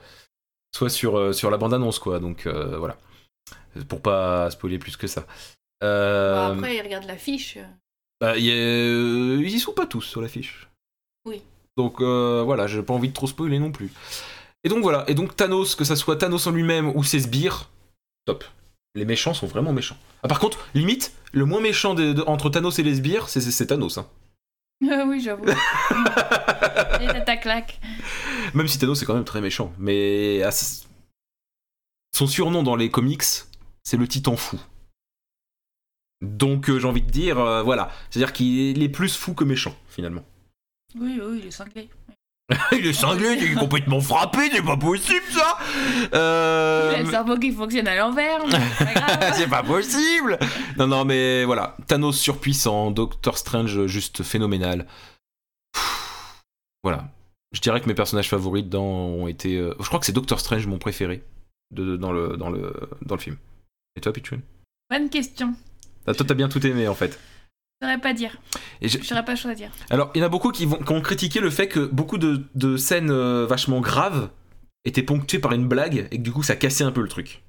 soit 0.72 0.88
sur 0.88 1.34
sur 1.34 1.50
la 1.50 1.56
bande 1.56 1.74
annonce 1.74 1.98
quoi 1.98 2.20
donc 2.20 2.46
voilà 2.46 2.96
pour 3.88 4.00
pas 4.00 4.50
spoiler 4.50 4.78
plus 4.78 4.96
que 4.96 5.06
ça 5.06 5.26
Euh, 5.82 6.52
après, 6.54 6.76
il 6.76 6.82
regarde 6.82 7.04
l'affiche. 7.06 7.58
bah, 8.20 8.36
y 8.38 8.46
ils 8.48 9.48
y 9.54 9.58
sont 9.60 9.72
pas 9.74 9.86
tous 9.86 10.00
sur 10.02 10.22
l'affiche. 10.22 10.68
Oui. 11.26 11.42
Donc 11.76 12.00
voilà, 12.00 12.66
j'ai 12.66 12.82
pas 12.82 12.94
envie 12.94 13.08
de 13.08 13.12
trop 13.14 13.26
spoiler 13.26 13.58
non 13.58 13.72
plus. 13.72 13.90
Et 14.64 14.68
donc 14.68 14.82
voilà, 14.82 15.04
et 15.08 15.14
donc 15.14 15.36
Thanos, 15.36 15.74
que 15.74 15.84
ça 15.84 15.96
soit 15.96 16.16
Thanos 16.16 16.46
en 16.46 16.52
lui-même 16.52 16.88
ou 16.96 17.04
ses 17.04 17.20
sbires, 17.20 17.68
top. 18.26 18.44
Les 18.94 19.04
méchants 19.06 19.32
sont 19.34 19.46
vraiment 19.46 19.72
méchants. 19.72 19.96
Ah, 20.22 20.28
par 20.28 20.38
contre, 20.38 20.66
limite, 20.74 21.12
le 21.32 21.44
moins 21.46 21.60
méchant 21.60 21.94
de- 21.94 22.22
entre 22.26 22.50
Thanos 22.50 22.78
et 22.78 22.82
les 22.82 22.96
sbires, 22.96 23.28
c'est- 23.30 23.66
Thanos. 23.66 23.96
hein. 23.98 24.06
Ah 24.90 25.04
oui, 25.06 25.20
j'avoue. 25.20 25.44
Et 27.00 27.24
ta 27.24 27.36
claque. 27.38 27.80
Même 28.54 28.68
si 28.68 28.78
Thanos 28.78 29.00
est 29.02 29.06
quand 29.06 29.14
même 29.14 29.24
très 29.24 29.40
méchant. 29.40 29.72
Mais 29.78 30.36
s- 30.38 30.86
son 32.14 32.26
surnom 32.26 32.62
dans 32.62 32.76
les 32.76 32.90
comics, 32.90 33.22
c'est 33.84 33.96
le 33.96 34.06
Titan 34.08 34.36
fou. 34.36 34.58
Donc 36.22 36.68
euh, 36.70 36.78
j'ai 36.78 36.86
envie 36.86 37.02
de 37.02 37.10
dire, 37.10 37.38
euh, 37.38 37.62
voilà. 37.62 37.90
C'est-à-dire 38.10 38.32
qu'il 38.32 38.82
est 38.82 38.88
plus 38.88 39.14
fou 39.16 39.34
que 39.34 39.44
méchant, 39.44 39.74
finalement. 39.88 40.24
Oui, 40.94 41.20
oui, 41.22 41.38
il 41.42 41.46
est 41.46 41.50
cinglé. 41.50 41.88
il 42.72 42.86
est 42.86 42.92
cinglé, 42.92 43.34
il 43.40 43.52
est 43.52 43.54
complètement 43.54 44.00
frappé, 44.00 44.48
c'est 44.52 44.62
pas 44.62 44.76
possible 44.76 45.24
ça 45.32 45.58
Euh, 46.14 46.92
Il 46.94 47.00
a 47.00 47.02
le 47.02 47.10
cerveau 47.10 47.36
qui 47.38 47.50
fonctionne 47.50 47.88
à 47.88 47.96
l'envers. 47.96 48.40
c'est 49.34 49.48
pas 49.50 49.64
possible 49.64 50.38
Non, 50.76 50.86
non, 50.86 51.04
mais 51.04 51.44
voilà. 51.44 51.76
Thanos 51.88 52.16
surpuissant, 52.16 52.92
Doctor 52.92 53.36
Strange 53.38 53.86
juste 53.86 54.22
phénoménal. 54.22 54.86
Voilà. 56.84 57.08
Je 57.52 57.60
dirais 57.60 57.80
que 57.80 57.86
mes 57.88 57.94
personnages 57.94 58.28
favoris 58.28 58.64
dedans 58.64 58.84
ont 58.84 59.26
été... 59.28 59.56
euh, 59.56 59.74
Je 59.80 59.86
crois 59.86 59.98
que 59.98 60.06
c'est 60.06 60.12
Doctor 60.12 60.38
Strange 60.38 60.66
mon 60.66 60.78
préféré 60.78 61.24
de, 61.72 61.96
dans, 61.96 62.12
le, 62.12 62.36
dans, 62.36 62.50
le, 62.50 62.72
dans 63.02 63.14
le 63.16 63.20
film. 63.20 63.36
Et 63.96 64.00
toi, 64.00 64.12
Pichun 64.12 64.40
Bonne 64.90 65.08
question. 65.08 65.54
Ah, 66.06 66.14
Toi, 66.14 66.24
t'as 66.28 66.34
bien 66.34 66.48
tout 66.48 66.64
aimé, 66.64 66.86
en 66.86 66.94
fait. 66.94 67.18
Je 67.80 67.86
saurais 67.86 68.00
pas 68.00 68.12
dire. 68.14 68.36
Et 68.80 68.88
je- 68.88 68.98
Je 68.98 69.04
saurais 69.04 69.24
pas 69.24 69.36
choisir. 69.36 69.70
Alors, 69.90 70.10
il 70.14 70.18
y 70.20 70.22
en 70.22 70.26
a 70.26 70.30
beaucoup 70.30 70.50
qui, 70.50 70.64
vont, 70.66 70.78
qui 70.78 70.92
ont 70.92 71.00
critiqué 71.02 71.40
le 71.40 71.50
fait 71.50 71.68
que 71.68 71.80
beaucoup 71.80 72.16
de, 72.18 72.44
de 72.54 72.76
scènes 72.76 73.10
euh, 73.10 73.46
vachement 73.46 73.80
graves 73.80 74.30
étaient 74.84 75.02
ponctuées 75.02 75.38
par 75.40 75.52
une 75.52 75.68
blague 75.68 76.08
et 76.10 76.16
que 76.16 76.22
du 76.22 76.32
coup, 76.32 76.42
ça 76.42 76.56
cassait 76.56 76.84
un 76.84 76.92
peu 76.92 77.02
le 77.02 77.08
truc. 77.08 77.42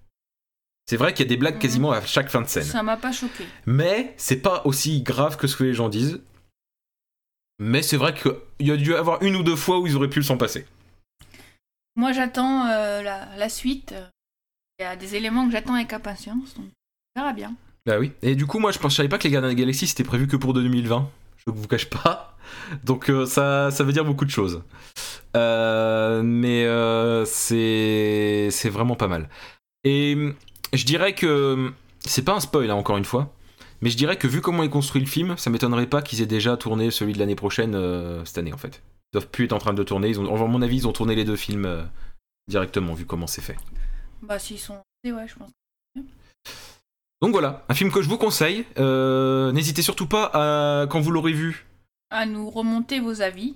C'est 0.90 0.98
vrai 0.98 1.14
qu'il 1.14 1.26
y 1.26 1.28
a 1.28 1.30
des 1.30 1.38
blagues 1.38 1.56
Mhm. 1.56 1.62
quasiment 1.62 1.92
à 1.92 2.02
chaque 2.06 2.30
fin 2.30 2.42
de 2.42 2.48
scène. 2.48 2.64
Ça 2.64 2.84
m'a 2.84 2.98
pas 2.98 3.12
choqué. 3.12 3.46
Mais 3.66 4.14
c'est 4.18 4.42
pas 4.42 4.62
aussi 4.66 5.02
grave 5.02 5.38
que 5.38 5.48
ce 5.48 5.56
que 5.56 5.64
les 5.64 5.74
gens 5.74 5.90
disent. 5.90 6.22
Mais 7.60 7.82
c'est 7.82 7.98
vrai 7.98 8.14
qu'il 8.14 8.34
y 8.68 8.72
a 8.72 8.78
dû 8.78 8.96
avoir 8.96 9.22
une 9.24 9.36
ou 9.36 9.44
deux 9.44 9.56
fois 9.56 9.80
où 9.80 9.88
ils 9.88 9.96
auraient 9.96 10.10
pu 10.10 10.24
s'en 10.24 10.38
passer. 10.38 10.66
Moi, 11.96 12.12
j'attends 12.14 12.68
euh, 12.68 13.02
la, 13.02 13.36
la 13.36 13.50
suite. 13.50 13.96
Il 14.80 14.84
y 14.84 14.86
a 14.86 14.96
des 14.96 15.16
éléments 15.16 15.46
que 15.48 15.52
j'attends 15.52 15.74
avec 15.74 15.92
impatience. 15.94 16.54
Donc, 16.56 16.68
on 17.16 17.20
verra 17.22 17.34
bien. 17.34 17.56
Bah 17.88 17.98
oui. 18.00 18.12
Et 18.22 18.36
du 18.36 18.46
coup, 18.46 18.60
moi, 18.60 18.72
je, 18.72 18.80
je 18.84 18.88
savais 18.90 19.08
pas 19.08 19.18
que 19.18 19.24
les 19.24 19.30
Gardiens 19.32 19.50
de 19.50 19.54
la 19.54 19.60
Galaxie 19.60 19.88
c'était 19.88 20.04
prévu 20.04 20.28
que 20.28 20.36
pour 20.36 20.54
2020. 20.54 21.10
Je 21.38 21.52
vous 21.52 21.68
cache 21.68 21.90
pas. 21.90 22.36
Donc 22.84 23.10
euh, 23.10 23.26
ça, 23.26 23.72
ça 23.72 23.84
veut 23.86 23.94
dire 23.94 24.04
beaucoup 24.04 24.26
de 24.26 24.30
choses. 24.30 24.62
Euh, 25.38 26.22
mais 26.22 26.66
euh, 26.66 27.24
c'est 27.26 28.70
vraiment 28.70 28.96
pas 28.96 29.08
mal. 29.08 29.30
Et 29.86 30.18
je 30.74 30.84
dirais 30.84 31.14
que 31.14 31.72
c'est 32.00 32.26
pas 32.26 32.34
un 32.34 32.42
spoil 32.42 32.70
hein, 32.70 32.76
encore 32.76 32.98
une 32.98 33.06
fois. 33.06 33.34
Mais 33.80 33.90
je 33.90 33.96
dirais 33.96 34.18
que 34.18 34.28
vu 34.28 34.42
comment 34.42 34.64
est 34.64 34.70
construit 34.70 35.02
le 35.02 35.08
film, 35.08 35.38
ça 35.38 35.50
m'étonnerait 35.50 35.88
pas 35.88 36.02
qu'ils 36.02 36.22
aient 36.22 36.26
déjà 36.26 36.58
tourné 36.58 36.92
celui 36.92 37.14
de 37.14 37.20
l'année 37.20 37.36
prochaine 37.36 37.74
cette 38.26 38.38
année 38.38 38.52
en 38.52 38.58
fait. 38.58 38.82
Ils 39.14 39.20
doivent 39.20 39.30
plus 39.30 39.46
être 39.46 39.54
en 39.54 39.60
train 39.60 39.74
de 39.74 39.84
tourner. 39.84 40.10
Ils 40.10 40.18
à 40.18 40.22
mon 40.22 40.62
avis, 40.62 40.78
ils 40.78 40.88
ont 40.88 40.94
tourné 40.94 41.16
les 41.16 41.24
deux 41.24 41.36
films 41.38 41.88
directement 42.50 42.96
vu 42.96 43.06
comment 43.06 43.28
c'est 43.28 43.42
fait. 43.42 43.56
Bah, 44.24 44.40
s'ils 44.40 44.60
sont. 44.60 44.82
Ouais, 45.06 45.28
je 45.28 45.36
pense. 45.36 45.52
Donc 47.22 47.32
voilà, 47.32 47.64
un 47.70 47.74
film 47.74 47.92
que 47.92 48.02
je 48.02 48.10
vous 48.10 48.18
conseille. 48.18 48.66
Euh, 48.78 49.52
N'hésitez 49.52 49.82
surtout 49.82 50.08
pas 50.08 50.30
à, 50.34 50.86
quand 50.88 51.00
vous 51.00 51.12
l'aurez 51.12 51.34
vu. 51.34 51.66
À 52.12 52.26
nous 52.26 52.50
remonter 52.50 53.00
vos 53.00 53.22
avis. 53.22 53.56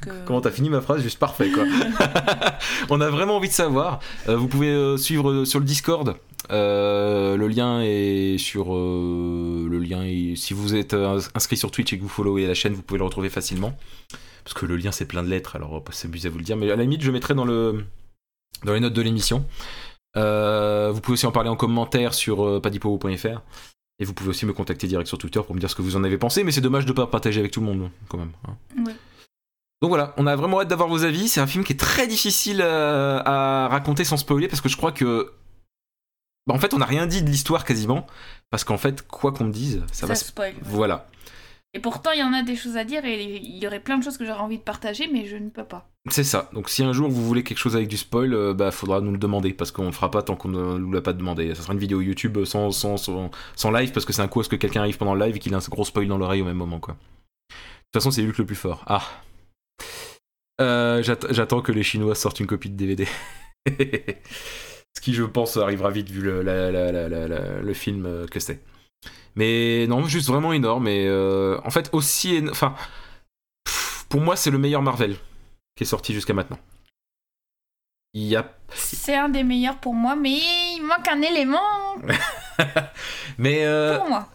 que- 0.00 0.10
Comment 0.26 0.40
t'as 0.40 0.50
fini 0.50 0.70
ma 0.70 0.80
phrase 0.80 1.02
Juste 1.02 1.18
parfait 1.18 1.50
quoi. 1.50 1.64
On 2.90 3.00
a 3.00 3.10
vraiment 3.10 3.36
envie 3.36 3.48
de 3.48 3.52
savoir. 3.54 4.00
Euh, 4.28 4.36
vous 4.36 4.48
pouvez 4.48 4.68
euh, 4.70 4.96
suivre 4.96 5.44
sur 5.44 5.58
le 5.60 5.66
Discord. 5.66 6.16
Euh, 6.52 7.36
le 7.36 7.48
lien 7.48 7.80
est 7.82 8.38
sur 8.38 8.72
le 8.74 9.78
lien. 9.78 10.02
est- 10.04 10.36
si 10.36 10.54
vous 10.54 10.74
êtes 10.74 10.94
inscrit 11.34 11.56
sur 11.56 11.70
Twitch 11.70 11.92
et 11.92 11.98
que 11.98 12.02
vous 12.02 12.08
followez 12.08 12.46
la 12.46 12.54
chaîne, 12.54 12.72
vous 12.72 12.82
pouvez 12.82 12.98
le 12.98 13.04
retrouver 13.04 13.28
facilement. 13.28 13.76
Parce 14.44 14.54
que 14.54 14.64
le 14.64 14.76
lien 14.76 14.92
c'est 14.92 15.06
plein 15.06 15.22
de 15.24 15.28
lettres, 15.28 15.56
alors 15.56 15.72
on 15.72 15.74
va 15.74 15.80
pas 15.80 15.92
s'abuser 15.92 16.28
à 16.28 16.30
vous 16.30 16.38
le 16.38 16.44
dire. 16.44 16.56
Mais 16.56 16.70
à 16.70 16.76
la 16.76 16.82
limite, 16.82 17.02
je 17.02 17.10
mettrai 17.10 17.34
dans 17.34 17.44
le 17.44 17.84
dans 18.64 18.72
les 18.72 18.80
notes 18.80 18.94
de 18.94 19.02
l'émission. 19.02 19.44
Euh, 20.16 20.90
vous 20.92 21.00
pouvez 21.00 21.14
aussi 21.14 21.26
en 21.26 21.32
parler 21.32 21.48
en 21.50 21.56
commentaire 21.56 22.14
sur 22.14 22.44
euh, 22.46 22.60
padipo.fr. 22.60 23.40
Et 23.98 24.04
vous 24.04 24.12
pouvez 24.12 24.30
aussi 24.30 24.44
me 24.46 24.52
contacter 24.52 24.86
direct 24.86 25.08
sur 25.08 25.16
Twitter 25.18 25.40
pour 25.42 25.54
me 25.54 25.60
dire 25.60 25.70
ce 25.70 25.74
que 25.74 25.82
vous 25.82 25.96
en 25.96 26.04
avez 26.04 26.18
pensé, 26.18 26.44
mais 26.44 26.52
c'est 26.52 26.60
dommage 26.60 26.84
de 26.84 26.92
pas 26.92 27.06
partager 27.06 27.40
avec 27.40 27.50
tout 27.52 27.60
le 27.60 27.66
monde 27.66 27.90
quand 28.08 28.18
même. 28.18 28.32
hein. 28.46 28.56
Ouais. 28.84 28.94
Donc 29.82 29.88
voilà, 29.90 30.14
on 30.16 30.26
a 30.26 30.36
vraiment 30.36 30.60
hâte 30.60 30.68
d'avoir 30.68 30.88
vos 30.88 31.04
avis. 31.04 31.28
C'est 31.28 31.40
un 31.40 31.46
film 31.46 31.64
qui 31.64 31.72
est 31.74 31.80
très 31.80 32.06
difficile 32.06 32.60
euh, 32.62 33.20
à 33.24 33.68
raconter 33.68 34.04
sans 34.04 34.16
spoiler 34.16 34.48
parce 34.48 34.60
que 34.60 34.68
je 34.68 34.76
crois 34.76 34.92
que. 34.92 35.32
Bah, 36.46 36.54
en 36.54 36.58
fait, 36.58 36.72
on 36.74 36.78
n'a 36.78 36.86
rien 36.86 37.06
dit 37.06 37.22
de 37.22 37.28
l'histoire 37.28 37.64
quasiment. 37.64 38.06
Parce 38.50 38.64
qu'en 38.64 38.78
fait, 38.78 39.06
quoi 39.06 39.32
qu'on 39.32 39.44
me 39.44 39.52
dise, 39.52 39.82
ça, 39.92 40.00
Ça 40.00 40.06
va 40.06 40.14
spoil. 40.14 40.54
Voilà, 40.62 41.08
Et 41.76 41.80
pourtant, 41.80 42.10
il 42.12 42.20
y 42.20 42.22
en 42.22 42.32
a 42.32 42.42
des 42.42 42.56
choses 42.56 42.76
à 42.78 42.84
dire 42.84 43.04
et 43.04 43.22
il 43.36 43.58
y 43.62 43.66
aurait 43.66 43.80
plein 43.80 43.98
de 43.98 44.02
choses 44.02 44.16
que 44.16 44.24
j'aurais 44.24 44.40
envie 44.40 44.56
de 44.56 44.62
partager, 44.62 45.08
mais 45.12 45.26
je 45.26 45.36
ne 45.36 45.50
peux 45.50 45.64
pas. 45.64 45.88
c'est 46.10 46.24
ça. 46.24 46.48
Donc 46.54 46.70
si 46.70 46.82
un 46.82 46.92
jour 46.94 47.10
vous 47.10 47.22
voulez 47.24 47.42
quelque 47.44 47.58
chose 47.58 47.76
avec 47.76 47.88
du 47.88 47.96
spoil, 47.98 48.32
euh, 48.32 48.54
bah 48.54 48.70
faudra 48.70 49.00
nous 49.02 49.12
le 49.12 49.18
demander 49.18 49.52
parce 49.52 49.70
qu'on 49.72 49.84
le 49.86 49.92
fera 49.92 50.10
pas 50.10 50.22
tant 50.22 50.36
qu'on 50.36 50.48
ne 50.48 50.78
nous 50.78 50.90
l'a 50.90 51.02
pas 51.02 51.12
demandé. 51.12 51.54
Ça 51.54 51.62
sera 51.62 51.74
une 51.74 51.78
vidéo 51.78 52.00
YouTube 52.00 52.44
sans, 52.44 52.70
sans, 52.70 52.96
sans, 52.96 53.30
sans 53.56 53.70
live 53.70 53.92
parce 53.92 54.06
que 54.06 54.12
c'est 54.14 54.22
un 54.22 54.28
coup 54.28 54.40
à 54.40 54.44
ce 54.44 54.48
que 54.48 54.56
quelqu'un 54.56 54.80
arrive 54.80 54.96
pendant 54.96 55.14
le 55.14 55.24
live 55.26 55.36
et 55.36 55.38
qu'il 55.38 55.52
a 55.54 55.58
un 55.58 55.60
gros 55.68 55.84
spoil 55.84 56.08
dans 56.08 56.16
l'oreille 56.18 56.40
au 56.42 56.46
même 56.46 56.56
moment 56.56 56.80
quoi. 56.80 56.94
De 56.94 57.54
toute 57.92 58.02
façon, 58.02 58.10
c'est 58.10 58.22
Luc 58.22 58.38
le 58.38 58.46
plus 58.46 58.56
fort. 58.56 58.82
Ah. 58.86 59.02
Euh, 60.60 61.02
j'att- 61.02 61.32
J'attends 61.32 61.60
que 61.60 61.72
les 61.72 61.82
Chinois 61.82 62.14
sortent 62.14 62.40
une 62.40 62.46
copie 62.46 62.70
de 62.70 62.76
DVD. 62.76 63.06
Ce 64.96 65.00
qui, 65.02 65.12
je 65.12 65.22
pense, 65.24 65.56
arrivera 65.58 65.90
vite 65.90 66.08
vu 66.10 66.22
le, 66.22 66.42
la- 66.42 66.70
la- 66.70 66.90
la- 67.08 67.60
le 67.60 67.74
film 67.74 68.06
euh, 68.06 68.26
que 68.26 68.40
c'est. 68.40 68.60
Mais 69.36 69.86
non, 69.86 70.06
juste 70.06 70.28
vraiment 70.28 70.52
énorme. 70.52 70.88
Et 70.88 71.06
euh, 71.06 71.58
en 71.64 71.70
fait, 71.70 71.90
aussi. 71.92 72.42
Enfin, 72.50 72.74
pour 74.08 74.20
moi, 74.20 74.34
c'est 74.34 74.50
le 74.50 74.58
meilleur 74.58 74.82
Marvel 74.82 75.16
qui 75.76 75.84
est 75.84 75.86
sorti 75.86 76.14
jusqu'à 76.14 76.34
maintenant. 76.34 76.58
A. 78.34 78.44
C'est 78.70 79.14
un 79.14 79.28
des 79.28 79.44
meilleurs 79.44 79.76
pour 79.76 79.92
moi, 79.92 80.16
mais 80.16 80.30
il 80.32 80.80
manque 80.80 81.06
un 81.06 81.20
élément 81.20 81.58
Mais 83.38 83.66
euh, 83.66 83.98
pour 83.98 84.08
moi. 84.08 84.28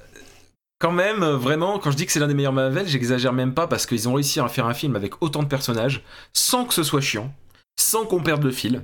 quand 0.79 0.91
même, 0.91 1.25
vraiment, 1.25 1.79
quand 1.79 1.89
je 1.89 1.97
dis 1.97 2.05
que 2.05 2.11
c'est 2.11 2.19
l'un 2.19 2.27
des 2.27 2.35
meilleurs 2.35 2.53
Marvel, 2.53 2.87
j'exagère 2.87 3.33
même 3.33 3.55
pas 3.55 3.65
parce 3.65 3.87
qu'ils 3.87 4.07
ont 4.07 4.13
réussi 4.13 4.39
à 4.39 4.47
faire 4.49 4.67
un 4.67 4.75
film 4.75 4.95
avec 4.95 5.19
autant 5.23 5.41
de 5.41 5.47
personnages 5.47 6.03
sans 6.31 6.65
que 6.65 6.75
ce 6.75 6.83
soit 6.83 7.01
chiant, 7.01 7.33
sans 7.75 8.05
qu'on 8.05 8.21
perde 8.21 8.43
le 8.43 8.51
fil. 8.51 8.83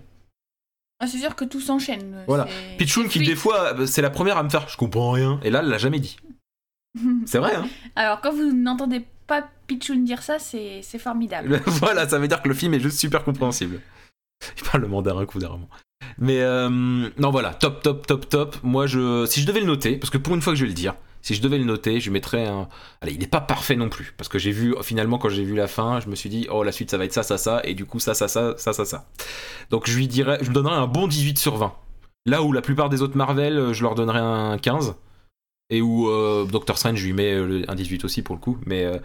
Ah, 1.00 1.08
c'est 1.08 1.20
sûr 1.20 1.36
que 1.36 1.46
tout 1.46 1.60
s'enchaîne. 1.62 2.24
Voilà. 2.28 2.48
C'est- 2.48 2.78
Pichoun 2.78 3.08
qui 3.08 3.20
des 3.20 3.36
fois 3.36 3.74
euh, 3.80 3.86
c'est 3.86 4.02
la 4.02 4.10
première 4.10 4.38
à 4.38 4.44
me 4.44 4.50
faire 4.50 4.68
je 4.68 4.78
comprends 4.78 5.12
rien 5.12 5.40
et 5.44 5.50
là 5.50 5.60
elle 5.60 5.70
l'a 5.70 5.78
jamais 5.78 6.00
dit. 6.00 6.18
C'est 7.28 7.38
vrai 7.38 7.54
hein 7.56 7.68
Alors, 7.96 8.22
quand 8.22 8.32
vous 8.34 8.52
n'entendez 8.54 9.06
pas 9.28 9.48
Pichoun 9.68 10.04
dire 10.06 10.24
ça, 10.24 10.40
c'est 10.40 10.80
c'est 10.82 10.98
formidable. 10.98 11.62
voilà, 11.68 12.08
ça 12.10 12.18
veut 12.18 12.28
dire 12.28 12.42
que 12.42 12.48
le 12.48 12.56
film 12.56 12.74
est 12.74 12.80
juste 12.80 12.98
super 12.98 13.24
compréhensible. 13.24 13.82
Il 14.58 14.64
parle 14.64 14.82
le 14.82 14.88
mandarin 14.88 15.26
coup 15.26 15.40
vraiment. 15.40 15.70
Mais 16.18 16.42
euh, 16.42 16.70
non, 16.70 17.30
voilà, 17.32 17.54
top, 17.54 17.84
top, 17.84 18.08
top, 18.08 18.30
top. 18.30 18.56
Moi, 18.64 18.88
je, 18.88 19.26
si 19.28 19.42
je 19.42 19.46
devais 19.48 19.60
le 19.60 19.66
noter, 19.66 19.98
parce 19.98 20.10
que 20.10 20.18
pour 20.18 20.34
une 20.34 20.42
fois 20.42 20.54
que 20.54 20.58
je 20.60 20.64
vais 20.64 20.70
le 20.70 20.74
dire, 20.76 20.96
si 21.28 21.36
je 21.36 21.42
devais 21.42 21.58
le 21.58 21.66
noter, 21.66 22.00
je 22.00 22.10
mettrais 22.10 22.48
un. 22.48 22.70
Allez, 23.02 23.12
il 23.12 23.20
n'est 23.20 23.28
pas 23.28 23.42
parfait 23.42 23.76
non 23.76 23.90
plus, 23.90 24.14
parce 24.16 24.30
que 24.30 24.40
j'ai 24.40 24.52
vu 24.52 24.74
finalement 24.82 25.18
quand 25.18 25.28
j'ai 25.28 25.44
vu 25.44 25.56
la 25.56 25.68
fin, 25.68 26.00
je 26.00 26.08
me 26.08 26.16
suis 26.16 26.30
dit 26.30 26.48
oh 26.50 26.64
la 26.64 26.72
suite 26.72 26.90
ça 26.90 26.98
va 26.98 27.04
être 27.04 27.12
ça, 27.12 27.24
ça, 27.24 27.38
ça, 27.38 27.62
et 27.66 27.74
du 27.74 27.86
coup 27.86 28.00
ça, 28.00 28.14
ça, 28.14 28.30
ça, 28.30 28.56
ça, 28.58 28.72
ça, 28.72 28.86
ça. 28.86 29.10
Donc 29.70 29.90
je 29.90 29.98
lui 29.98 30.08
dirais, 30.08 30.38
je 30.42 30.50
me 30.50 30.54
donnerais 30.54 30.76
un 30.76 30.88
bon 30.88 31.06
18 31.06 31.38
sur 31.38 31.58
20. 31.58 31.74
Là 32.28 32.44
où 32.44 32.54
la 32.54 32.62
plupart 32.62 32.88
des 32.88 33.02
autres 33.02 33.18
Marvel, 33.18 33.74
je 33.74 33.84
leur 33.84 33.96
donnerais 33.96 34.20
un 34.20 34.58
15. 34.58 34.96
Et 35.70 35.82
où 35.82 36.10
euh, 36.10 36.46
Doctor 36.46 36.78
Strange, 36.78 36.98
je 36.98 37.06
lui 37.06 37.14
mets 37.14 37.34
euh, 37.34 37.66
un 37.68 37.76
18 37.76 38.06
aussi 38.06 38.22
pour 38.22 38.36
le 38.36 38.40
coup. 38.40 38.58
Mais 38.66 38.86
euh, 38.86 39.00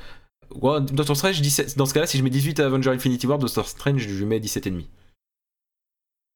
Doctor 0.81 1.17
Strange, 1.17 1.41
17, 1.41 1.77
dans 1.77 1.87
ce 1.87 1.95
cas-là, 1.95 2.07
si 2.07 2.19
je 2.19 2.23
mets 2.23 2.31
18 2.31 2.61
à 2.61 2.67
Avenger 2.67 2.91
Infinity 2.91 3.27
War, 3.27 3.39
Doctor 3.39 3.67
Strange, 3.67 4.01
je 4.01 4.17
lui 4.17 4.27
mets 4.27 4.39
17,5. 4.39 4.87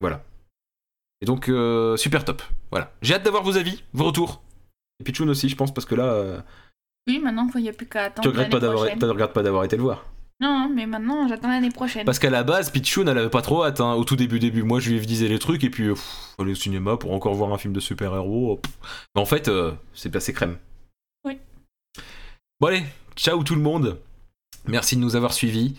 Voilà. 0.01 0.25
Et 1.21 1.27
donc, 1.27 1.49
euh, 1.49 1.97
super 1.97 2.25
top. 2.25 2.43
Voilà. 2.71 2.93
J'ai 3.03 3.15
hâte 3.15 3.23
d'avoir 3.23 3.43
vos 3.43 3.57
avis, 3.57 3.83
vos 3.93 4.05
retours. 4.05 4.43
Et 5.01 5.05
Pichoun 5.05 5.29
aussi, 5.31 5.49
je 5.49 5.57
pense, 5.57 5.73
parce 5.75 5.85
que 5.87 5.95
là, 5.95 6.05
euh, 6.05 6.41
Oui, 7.07 7.19
maintenant, 7.19 7.49
il 7.55 7.63
n'y 7.63 7.69
a 7.69 7.73
plus 7.73 7.87
qu'à 7.87 8.05
attendre. 8.05 8.23
tu 8.23 8.29
regrettes 8.29 8.51
pas 8.51 8.57
l'année 8.57 8.67
d'avoir, 8.69 8.83
prochaine. 8.85 8.99
tu 8.99 9.05
regrettes 9.05 9.33
pas 9.33 9.43
d'avoir 9.43 9.65
été 9.65 9.77
le 9.77 9.83
voir. 9.83 10.07
Non, 10.41 10.69
mais 10.75 10.87
maintenant, 10.87 11.27
j'attends 11.29 11.49
l'année 11.49 11.71
prochaine. 11.71 12.05
Parce 12.05 12.19
qu'à 12.19 12.29
la 12.31 12.45
base, 12.45 12.71
Pichoun, 12.71 13.09
elle 13.09 13.17
avait 13.17 13.31
pas 13.31 13.41
trop 13.43 13.65
hâte. 13.65 13.81
hein. 13.81 13.95
Au 13.95 14.05
tout 14.05 14.17
début, 14.17 14.39
début, 14.39 14.63
moi, 14.63 14.81
je 14.81 14.91
lui 14.91 15.01
disais 15.07 15.29
les 15.29 15.39
trucs, 15.39 15.65
et 15.65 15.71
puis, 15.71 15.89
pff, 15.89 16.35
aller 16.39 16.53
au 16.53 16.57
cinéma 16.57 16.97
pour 16.99 17.13
encore 17.13 17.35
voir 17.35 17.53
un 17.53 17.59
film 17.59 17.73
de 17.73 17.81
super-héros. 17.81 18.61
Mais 19.15 19.21
en 19.23 19.25
fait, 19.27 19.49
euh, 19.49 19.73
c'est 19.95 20.11
passé 20.11 20.33
crème. 20.35 20.59
Oui. 21.25 21.39
Bon, 22.61 22.69
allez, 22.69 22.85
ciao 23.17 23.43
tout 23.43 23.55
le 23.55 23.63
monde. 23.63 23.99
Merci 24.67 24.97
de 24.97 25.01
nous 25.01 25.17
avoir 25.17 25.33
suivis. 25.33 25.77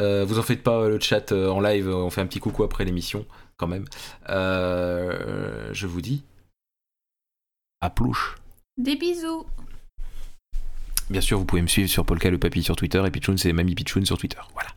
Euh, 0.00 0.24
vous 0.24 0.38
en 0.38 0.42
faites 0.42 0.62
pas 0.62 0.88
le 0.88 1.00
chat 1.00 1.32
euh, 1.32 1.48
en 1.50 1.60
live, 1.60 1.88
on 1.88 2.08
fait 2.08 2.20
un 2.20 2.26
petit 2.26 2.38
coucou 2.38 2.62
après 2.62 2.84
l'émission, 2.84 3.26
quand 3.56 3.66
même. 3.66 3.84
Euh, 4.30 5.68
je 5.72 5.86
vous 5.86 6.00
dis. 6.00 6.22
À 7.80 7.90
plouche. 7.90 8.36
Des 8.78 8.94
bisous. 8.96 9.44
Bien 11.10 11.20
sûr, 11.20 11.38
vous 11.38 11.44
pouvez 11.44 11.62
me 11.62 11.66
suivre 11.66 11.88
sur 11.88 12.04
Polka 12.04 12.30
le 12.30 12.38
Papy 12.38 12.62
sur 12.62 12.76
Twitter 12.76 13.02
et 13.04 13.10
Pichoun, 13.10 13.36
c'est 13.36 13.52
Mamie 13.52 13.74
Pichoun 13.74 14.06
sur 14.06 14.16
Twitter. 14.18 14.38
Voilà. 14.54 14.70